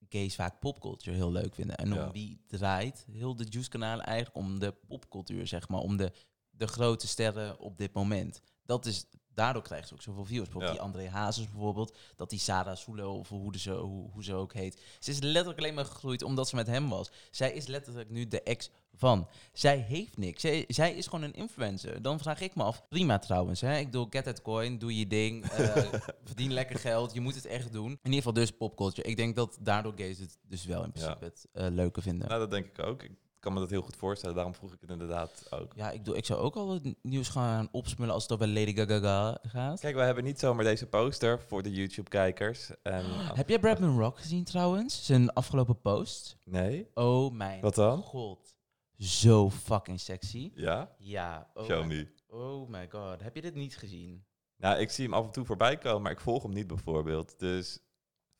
[0.08, 1.76] gays vaak popcultuur heel leuk vinden.
[1.76, 2.06] En Ja.
[2.06, 4.36] om wie draait heel de Juice-kanalen eigenlijk?
[4.36, 5.80] Om de popcultuur, zeg maar.
[5.80, 6.12] Om de,
[6.50, 8.40] de grote sterren op dit moment.
[8.66, 10.42] dat is, daardoor krijgen ze ook zoveel views.
[10.42, 10.78] Bijvoorbeeld Ja.
[10.78, 14.34] die André Hazes bijvoorbeeld, dat die Sarah Soelo, of hoe, de ze, hoe, hoe ze
[14.34, 14.82] ook heet.
[14.98, 17.10] Ze is letterlijk alleen maar gegroeid omdat ze met hem was.
[17.30, 19.28] Zij is letterlijk nu de ex van.
[19.52, 20.40] Zij heeft niks.
[20.40, 22.02] Zij, zij is gewoon een influencer.
[22.02, 23.60] Dan vraag ik me af, prima trouwens.
[23.60, 23.76] Hè?
[23.78, 25.76] Ik bedoel, get that coin, doe je ding, eh,
[26.24, 27.14] verdien lekker geld.
[27.14, 27.90] Je moet het echt doen.
[27.90, 29.08] In ieder geval dus popculture.
[29.08, 32.28] Ik denk dat daardoor gays het dus wel in principe het eh, leuker vinden.
[32.28, 33.02] Nou, dat denk ik ook.
[33.02, 33.10] Ik
[33.44, 34.34] kan me dat heel goed voorstellen.
[34.34, 35.72] Daarom vroeg ik het inderdaad ook.
[35.76, 38.74] Ja, ik, bedoel, ik zou ook al het nieuws gaan opsmullen als het over Lady
[38.74, 39.80] Gaga gaat.
[39.80, 42.70] Kijk, wij hebben niet zomaar deze poster voor de YouTube-kijkers.
[42.82, 43.04] En,
[43.40, 45.04] Heb jij Bradman Rock gezien trouwens?
[45.06, 46.36] Zijn afgelopen post?
[46.44, 46.90] Nee?
[46.94, 48.02] Oh mijn Wat dan?
[48.02, 48.54] god.
[48.98, 50.50] Zo fucking sexy.
[50.54, 50.94] Ja?
[50.98, 51.50] Ja.
[51.54, 52.08] Oh Show my, me.
[52.36, 53.22] oh my god.
[53.22, 54.24] Heb je dit niet gezien?
[54.56, 57.38] Nou, ik zie hem af en toe voorbij komen, maar ik volg hem niet bijvoorbeeld.
[57.38, 57.78] Dus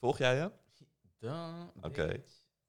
[0.01, 0.51] volg jij hem?
[1.19, 2.23] Dan, Oké.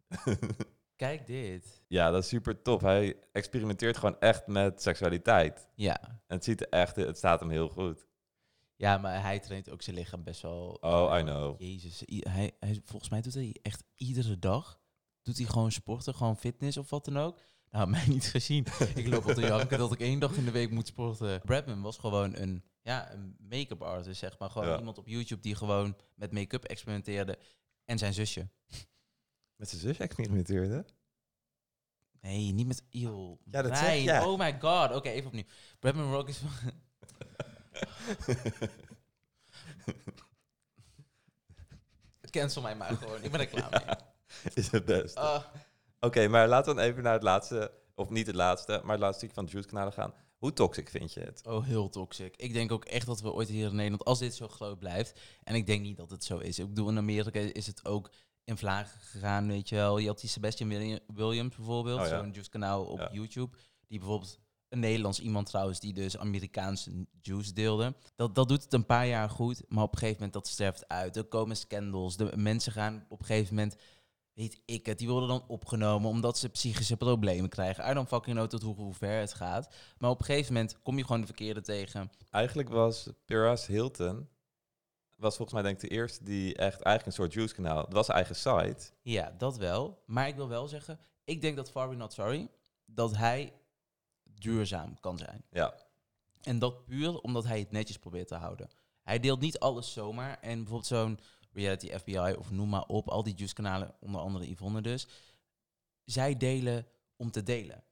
[0.96, 1.84] Kijk dit.
[1.88, 2.82] ja, dat is super tof.
[2.82, 5.68] Hij experimenteert gewoon echt met seksualiteit.
[5.76, 6.02] Ja.
[6.02, 8.08] En het ziet er echt, het staat hem heel goed.
[8.76, 10.78] Ja, maar hij traint ook zijn lichaam best wel.
[10.82, 11.62] Oh, I know.
[11.62, 12.04] Jezus.
[12.06, 14.80] Hij, hij, volgens mij doet hij echt iedere dag.
[15.22, 17.40] Doet hij gewoon sporten, gewoon fitness of wat dan ook.
[17.72, 18.66] Nou, mij niet gezien.
[18.96, 21.42] ik loop al te janken dat ik één dag in de week moet sporten.
[21.42, 24.50] Bradman was gewoon een, ja, een make-up artist, zeg maar.
[24.50, 24.78] Gewoon Ja.
[24.78, 27.38] iemand op YouTube die gewoon met make-up experimenteerde.
[27.86, 28.50] En zijn zusje.
[29.56, 30.86] Met zijn zus experimenteerde?
[32.22, 33.40] Nee, niet met Eeuw.
[33.52, 34.24] Ja, dat zeg.
[34.26, 34.96] Oh my god.
[34.96, 35.44] Oké, even opnieuw.
[35.80, 36.42] Bradman Rock is...
[42.30, 43.24] Cancel mij maar gewoon.
[43.24, 43.96] Ik ben er klaar mee.
[44.54, 45.16] is het best.
[45.16, 45.44] Ah.
[46.00, 49.00] Oké, maar laten we dan even naar het laatste, of niet het laatste, maar het
[49.00, 50.14] laatste stuk van de Juice-kanalen gaan.
[50.38, 51.42] Hoe toxic vind je het?
[51.46, 52.36] Oh, heel toxic.
[52.36, 55.20] Ik denk ook echt dat we ooit hier in Nederland, als dit zo groot blijft,
[55.44, 56.60] en ik denk niet dat het zo is.
[56.60, 58.12] Ik bedoel, in Amerika is het ook
[58.46, 59.98] in vlagen gegaan, weet je wel.
[59.98, 62.18] Je had die Sebastian Willi- Williams bijvoorbeeld, Oh ja.
[62.20, 63.10] zo'n juice kanaal op Ja.
[63.12, 67.96] YouTube, die bijvoorbeeld een Nederlands iemand trouwens, die dus Amerikaanse juice deelde.
[68.16, 70.88] Dat, dat doet het een paar jaar goed, maar op een gegeven moment dat sterft
[70.88, 71.16] uit.
[71.16, 73.76] Er komen scandals, de mensen gaan op een gegeven moment
[74.34, 77.90] weet ik het, die worden dan opgenomen omdat ze psychische problemen krijgen.
[77.90, 79.76] I don't fucking know tot hoe, hoe ver het gaat.
[79.98, 82.12] Maar op een gegeven moment kom je gewoon de verkeerde tegen.
[82.30, 84.28] Eigenlijk was Piras Hilton,
[85.16, 88.06] was volgens mij denk ik de eerste die echt eigenlijk een soort Juice-kanaal, het was
[88.06, 88.92] zijn eigen site.
[89.02, 90.04] Ja, dat wel.
[90.06, 92.50] Maar ik wil wel zeggen, ik denk dat Far We Not Sorry,
[92.86, 93.54] dat hij
[94.24, 95.44] duurzaam kan zijn.
[95.50, 95.74] Ja,
[96.42, 98.70] En dat puur omdat hij het netjes probeert te houden.
[99.02, 100.40] Hij deelt niet alles zomaar.
[100.40, 101.20] En bijvoorbeeld zo'n
[101.52, 105.08] Reality FBI of noem maar op, al die juice-kanalen, onder andere Yvonne dus,
[106.06, 107.84] zij delen om te delen.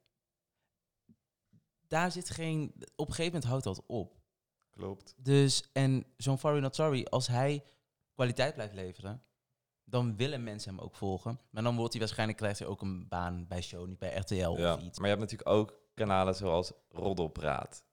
[1.88, 2.74] Daar zit geen...
[2.96, 4.23] Op een gegeven moment houdt dat op.
[4.74, 5.14] klopt.
[5.16, 7.64] Dus, en zo'n Far We Not Sorry, als hij
[8.14, 9.22] kwaliteit blijft leveren,
[9.84, 11.40] dan willen mensen hem ook volgen.
[11.50, 14.34] Maar dan wordt hij waarschijnlijk, krijgt hij ook een baan bij Show, niet bij RTL
[14.34, 14.50] Ja.
[14.50, 14.98] of Maar iets.
[14.98, 17.84] je hebt natuurlijk ook kanalen zoals Roddelpraat.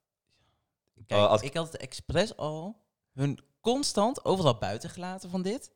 [1.05, 5.41] Kijk, Oh, als ik- ik had het expres al hun constant overal buiten gelaten van
[5.41, 5.71] dit.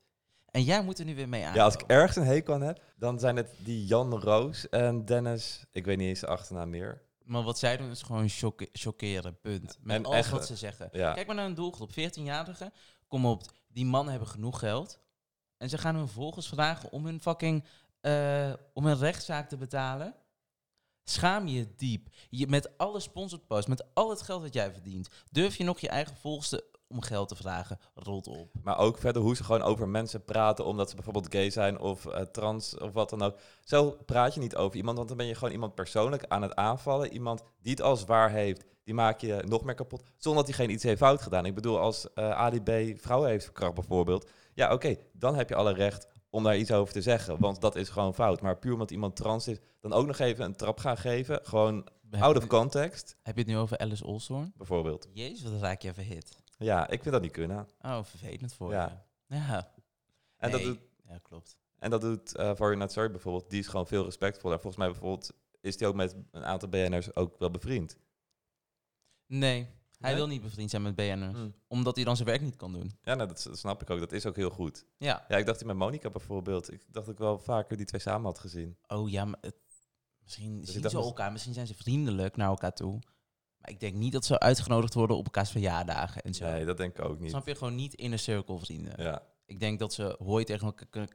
[0.46, 1.54] En jij moet er nu weer mee aan.
[1.54, 5.06] Ja, als ik ergens een hekel aan heb, dan zijn het die Jan Roos en
[5.06, 7.04] Dennis, ik weet niet eens de achternaam meer.
[7.26, 8.30] Maar wat zij doen is gewoon
[8.74, 9.78] chockeren, punt.
[9.82, 10.90] Met En alles echt, wat ze zeggen.
[10.92, 11.14] Ja.
[11.14, 12.74] Kijk maar naar een doelgroep, 14-jarigen.
[13.08, 15.00] Kom op, die mannen hebben genoeg geld.
[15.58, 17.66] En ze gaan hun volgers vragen om hun fucking,
[18.02, 20.16] eh, om een rechtszaak te betalen.
[21.04, 22.08] Schaam je diep.
[22.30, 25.80] Je, met alle sponsored posts, met al het geld dat jij verdient, durf je nog
[25.80, 27.80] je eigen volgers te- om geld te vragen.
[27.94, 28.50] Rot op.
[28.64, 32.06] Maar ook verder hoe ze gewoon over mensen praten, omdat ze bijvoorbeeld gay zijn of
[32.06, 33.38] eh, trans of wat dan ook.
[33.64, 36.56] Zo praat je niet over iemand, want dan ben je gewoon iemand persoonlijk aan het
[36.56, 37.14] aanvallen.
[37.14, 40.66] Iemand die het als waar heeft, die maak je nog meer kapot, zonder dat hij
[40.66, 41.46] geen iets heeft fout gedaan.
[41.46, 43.00] Ik bedoel, als eh Ali B.
[43.00, 46.94] vrouwen heeft verkracht bijvoorbeeld, ja oké, dan heb je alle recht om daar iets over
[46.94, 48.42] te zeggen, want dat is gewoon fout.
[48.42, 51.88] Maar puur omdat iemand trans is, dan ook nog even een trap gaan geven, gewoon
[52.20, 54.54] out of context, Heb je het nu over Alice Olstorn?
[54.58, 55.08] bijvoorbeeld.
[55.14, 56.44] Jezus, wat raak je even hit.
[56.58, 57.68] Ja, ik vind dat niet kunnen.
[57.82, 59.06] Oh, vervelend voor Ja.
[59.28, 59.36] je.
[59.36, 59.74] Ja.
[60.38, 61.58] En dat doet Ja, klopt.
[61.80, 63.50] En dat doet uh, Not Sorry bijvoorbeeld.
[63.50, 64.52] Die is gewoon veel respectvol.
[64.52, 67.98] En volgens mij bijvoorbeeld is die ook met een aantal BN'ers ook wel bevriend.
[69.28, 69.68] Nee,
[70.00, 70.16] hij Nee?
[70.16, 71.38] wil niet bevriend zijn met BN'ers.
[71.38, 71.50] Hm.
[71.68, 72.98] Omdat hij dan zijn werk niet kan doen.
[73.02, 74.00] Ja, nou, dat, dat snap ik ook.
[74.00, 74.86] Dat is ook heel goed.
[74.98, 75.26] Ja.
[75.28, 76.72] Ja, ik dacht die met Monica bijvoorbeeld.
[76.72, 78.78] Ik dacht ik wel vaker die twee samen had gezien.
[78.88, 79.56] Oh ja, maar het,
[80.24, 81.32] misschien ik zien dacht ze elkaar.
[81.32, 83.00] Misschien zijn ze vriendelijk naar elkaar toe.
[83.66, 86.46] Maar ik denk niet dat ze uitgenodigd worden op elkaars verjaardagen en zo.
[86.52, 87.30] Nee, dat denk ik ook niet.
[87.30, 87.56] Snap je?
[87.56, 89.04] Gewoon niet in een cirkel vrienden.
[89.04, 89.22] Ja.
[89.46, 91.10] Ik denk dat ze hooi tegen elkaar kunnen...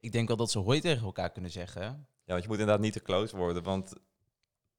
[0.00, 1.82] ik denk wel dat ze hooi tegen elkaar kunnen zeggen.
[1.82, 3.62] ja, want je moet inderdaad niet te close worden.
[3.62, 3.92] Want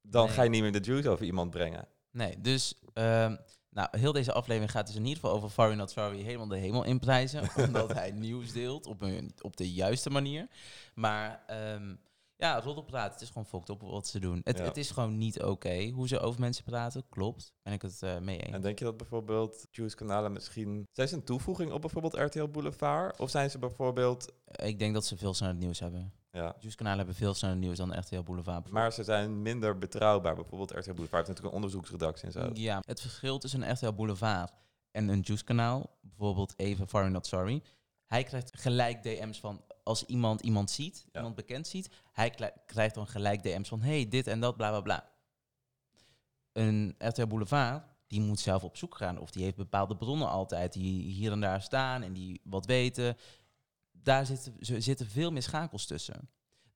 [0.02, 0.34] dan Nee.
[0.34, 1.88] ga je niet meer de juice over iemand brengen.
[2.10, 2.74] Nee, dus...
[2.92, 3.36] ehm,
[3.70, 6.48] nou, heel deze aflevering gaat dus in ieder geval over Far You Not Sorry helemaal
[6.48, 7.42] de hemel inprijzen.
[7.66, 10.48] omdat hij nieuws deelt op, een, op de juiste manier.
[10.94, 11.94] Maar ehm,
[12.36, 13.12] Ja, roddelpraat.
[13.12, 14.40] Het is gewoon fucked op wat ze doen.
[14.44, 14.64] Het, Ja.
[14.64, 17.04] het is gewoon niet oké hoe ze over mensen praten.
[17.08, 17.52] Klopt.
[17.62, 18.54] Ben ik het eh, mee eens.
[18.54, 20.86] En denk je dat bijvoorbeeld Juice-kanalen misschien...
[20.92, 23.18] Zijn ze een toevoeging op bijvoorbeeld RTL Boulevard?
[23.20, 24.32] Of zijn ze bijvoorbeeld...
[24.62, 26.12] Ik denk dat ze veel sneller nieuws hebben.
[26.30, 28.68] Ja, Juice-kanalen hebben veel sneller nieuws dan RTL Boulevard.
[28.70, 30.34] maar ze zijn minder betrouwbaar.
[30.34, 32.50] Bijvoorbeeld RTL Boulevard heeft natuurlijk een onderzoeksredactie en zo.
[32.52, 34.52] Ja, het verschil tussen een RTL Boulevard
[34.90, 37.62] en een Juice-kanaal, bijvoorbeeld even Sorry Not Sorry,
[38.06, 41.18] hij krijgt gelijk DM's van, als iemand iemand ziet, Ja.
[41.18, 42.34] iemand bekend ziet, hij
[42.66, 45.12] krijgt dan gelijk DM's van, hey, dit en dat, bla bla bla.
[46.52, 50.72] Een RTL Boulevard, die moet zelf op zoek gaan, of die heeft bepaalde bronnen altijd,
[50.72, 53.16] die hier en daar staan en die wat weten.
[53.92, 56.28] Daar zitten, zitten veel meer schakels tussen.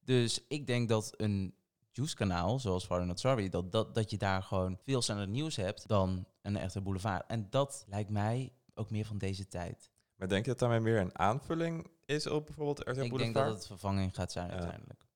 [0.04, 1.54] Dus ik denk dat een
[1.92, 5.88] Juice-kanaal, zoals Sorry Not Sorry, dat, dat, dat je daar gewoon veel sneller nieuws hebt
[5.88, 7.26] dan een echte boulevard.
[7.26, 9.90] En dat lijkt mij ook meer van deze tijd.
[10.16, 13.54] Maar denk je dat daarmee meer een aanvulling is op bijvoorbeeld RTL ik denk dat
[13.54, 14.52] het vervanging gaat zijn Ja.
[14.52, 15.06] uiteindelijk.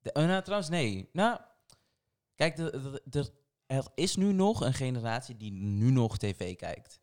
[0.00, 1.08] De, oh, nou, trouwens, nee.
[1.12, 1.38] Nou,
[2.34, 3.32] kijk, de, de- de-
[3.66, 7.00] er is nu nog een generatie die nu nog tv kijkt.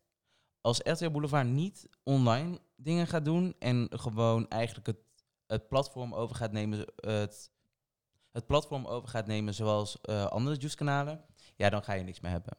[0.60, 4.96] Als RTL Boulevard niet online dingen gaat doen en gewoon eigenlijk het,
[5.46, 7.50] het platform over gaat nemen, het,
[8.32, 11.24] het platform over gaat nemen zoals eh, andere juice-kanalen,
[11.56, 12.56] ja, dan ga je niks meer hebben.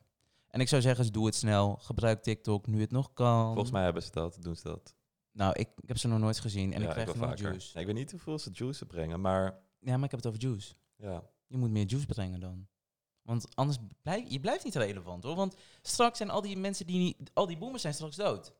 [0.47, 1.75] En ik zou zeggen, doe het snel.
[1.75, 3.45] Gebruik TikTok nu het nog kan.
[3.45, 4.95] Volgens mij hebben ze dat, doen ze dat.
[5.31, 7.43] Nou, ik, ik heb ze nog nooit gezien en Ja, ik krijg nog vaker.
[7.43, 7.79] juice.
[7.79, 9.43] Ik weet niet hoeveel ze juice brengen, maar
[9.79, 10.73] Ja, maar ik heb het over juice.
[10.95, 11.23] ja.
[11.47, 12.67] Je moet meer juice brengen dan.
[13.21, 15.35] Want anders blijf je blijft niet relevant hoor.
[15.35, 18.53] Want straks zijn al die mensen die niet, al die boomers zijn straks dood.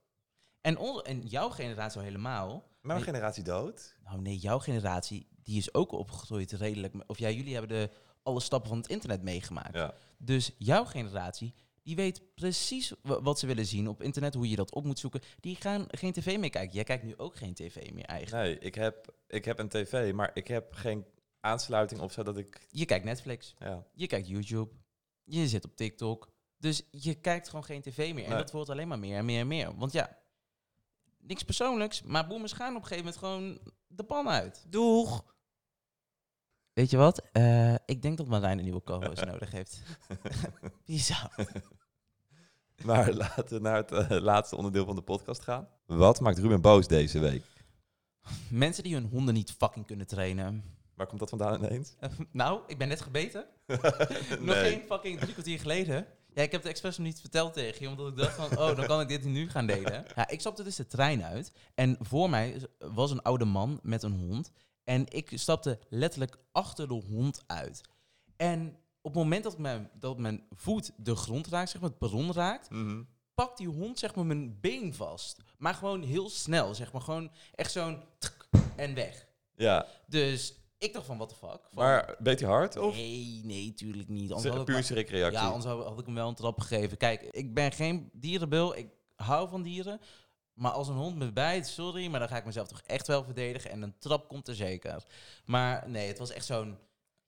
[0.62, 2.68] En, on, en jouw generatie al helemaal.
[2.82, 3.08] Mijn Nee.
[3.08, 3.96] generatie dood.
[4.04, 6.94] Nou nee, jouw generatie die is ook opgegroeid redelijk.
[7.08, 7.90] Of ja, jullie hebben de
[8.24, 9.74] alle stappen van het internet meegemaakt.
[9.76, 9.94] Ja.
[10.18, 14.56] Dus jouw generatie die weet precies wa- wat ze willen zien op internet, hoe je
[14.56, 15.22] dat op moet zoeken.
[15.40, 16.74] Die gaan geen tv meer kijken.
[16.74, 18.44] Jij kijkt nu ook geen tv meer eigenlijk.
[18.46, 21.06] Nee, ik heb, ik heb een tv, maar ik heb geen
[21.40, 22.68] aansluiting of zo dat ik...
[22.70, 23.56] Je kijkt Netflix.
[23.60, 24.74] Ja, Je kijkt YouTube.
[25.24, 26.30] Je zit op TikTok.
[26.58, 28.24] Dus je kijkt gewoon geen tv meer.
[28.24, 28.40] En Nee.
[28.40, 29.76] dat wordt alleen maar meer en meer en meer.
[29.78, 30.18] Want ja,
[31.20, 34.66] niks persoonlijks, maar boomers gaan op een gegeven moment gewoon de pan uit.
[34.70, 35.24] Doeg!
[36.82, 37.22] Weet je wat?
[37.32, 39.82] Eh, ik denk dat Marijn een nieuwe co-host nodig heeft.
[41.22, 41.48] Out.
[42.86, 45.68] maar laten we naar het eh, laatste onderdeel van de podcast gaan.
[45.86, 47.44] Wat maakt Ruben boos deze week?
[48.50, 50.64] Mensen die hun honden niet fucking kunnen trainen.
[50.96, 51.96] Waar komt dat vandaan ineens?
[52.00, 53.46] Eh, nou, ik ben net gebeten.
[54.40, 56.06] Nog geen fucking drie kwartier geleden.
[56.34, 58.76] Ja, ik heb het expres nog niet verteld tegen je, omdat ik dacht van, oh,
[58.76, 60.06] dan kan ik dit nu gaan delen.
[60.16, 64.04] Ja, ik stapte dus de trein uit en voor mij was een oude man met
[64.04, 64.52] een hond.
[64.84, 67.82] En ik stapte letterlijk achter de hond uit.
[68.38, 72.00] En op het moment dat mijn, dat mijn voet de grond raakt, zeg maar het
[72.00, 73.04] perron raakt, Mhm.
[73.34, 75.38] pakt die hond zeg maar mijn been vast.
[75.58, 77.02] Maar gewoon heel snel, zeg maar.
[77.02, 78.00] Gewoon echt zo'n
[78.76, 79.28] en weg.
[79.56, 81.60] Ja, Dus ik dacht van, what the fuck?
[81.74, 82.78] Van, maar beet hij hard?
[82.78, 84.32] Of Nee, nee, tuurlijk niet.
[84.32, 85.40] Anders puur schrikreactie?
[85.40, 86.98] ja, anders had ik hem wel een trap gegeven.
[86.98, 88.76] Kijk, ik ben geen dierenbil.
[88.78, 90.00] Ik hou van dieren.
[90.54, 93.24] Maar als een hond me bijt, sorry, maar dan ga ik mezelf toch echt wel
[93.24, 93.72] verdedigen.
[93.72, 95.04] En een trap komt er zeker.
[95.46, 96.78] Maar nee, het was echt zo'n...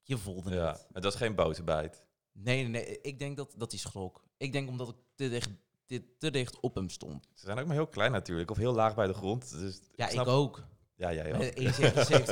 [0.04, 0.88] Je voelde ja, het.
[0.94, 2.06] het was geen boze bijt.
[2.32, 3.02] Nee, nee, nee.
[3.02, 4.24] Ik denk dat, dat hij schrok.
[4.38, 5.50] Ik denk omdat ik te dicht,
[5.86, 7.28] te, te dicht op hem stond.
[7.34, 9.52] Ze zijn ook maar heel klein natuurlijk, of heel laag bij de grond.
[9.60, 10.64] Dus Ja, snap- ik ook.
[10.96, 11.42] Ja, jij ook.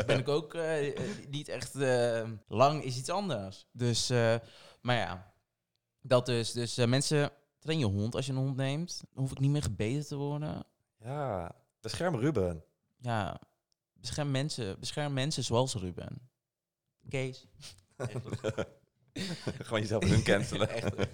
[0.01, 1.75] 1,77 ben ik ook eh, eh, niet echt...
[1.75, 3.65] eh, lang is iets anders.
[3.71, 4.36] Dus, eh,
[4.82, 5.34] maar ja.
[6.01, 6.51] Dat dus.
[6.51, 9.01] Dus eh, mensen, train je hond als je een hond neemt.
[9.13, 10.63] Dan hoef ik niet meer gebeten te worden.
[11.03, 12.63] Ja, bescherm Ruben.
[12.97, 13.39] Ja,
[13.93, 16.29] bescherm mensen, bescherm mensen zoals Ruben.
[17.09, 17.47] Kees.
[19.63, 20.69] Gewoon jezelf hun cancelen.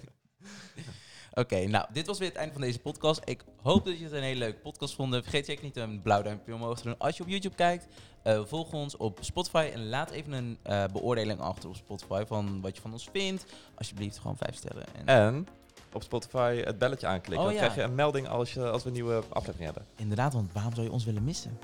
[1.32, 3.20] Oké, nou, dit was weer het einde van deze podcast.
[3.24, 5.14] Ik hoop dat je het een hele leuke podcast vond.
[5.14, 7.86] Vergeet zeker niet een blauw duimpje omhoog te doen als je op YouTube kijkt.
[8.22, 12.60] Eh, volg ons op Spotify en laat even een eh, beoordeling achter op Spotify van
[12.60, 13.44] wat je van ons vindt.
[13.74, 14.84] Alsjeblieft, gewoon vijf sterren.
[14.94, 15.46] En, En
[15.92, 17.38] op Spotify het belletje aanklikken.
[17.38, 17.58] Oh, dan ja.
[17.60, 19.86] krijg je een melding als, je, als we een nieuwe aflevering hebben.
[19.96, 21.58] Inderdaad, want waarom zou je ons willen missen?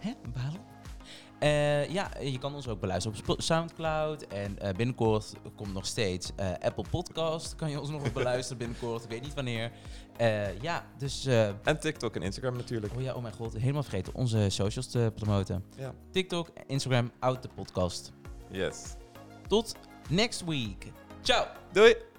[0.00, 0.12] Hè?
[0.34, 0.60] Waarom?
[1.38, 4.22] Eh, ja, je kan ons ook beluisteren op Soundcloud.
[4.26, 7.54] En eh, binnenkort komt nog steeds eh, Apple Podcast.
[7.54, 9.04] Kan je ons nog beluisteren binnenkort.
[9.04, 9.72] Ik weet niet wanneer.
[10.16, 11.26] Eh, ja, dus...
[11.26, 12.94] eh, En TikTok en Instagram natuurlijk.
[12.96, 13.52] oh ja, oh mijn god.
[13.52, 15.64] Helemaal vergeten onze socials te promoten.
[15.76, 15.92] Ja.
[16.10, 18.12] TikTok, Instagram, Out de Podcast.
[18.50, 18.82] Yes.
[19.48, 19.74] Tot
[20.08, 20.92] next week.
[21.22, 21.46] Ciao!
[21.72, 22.15] Doei!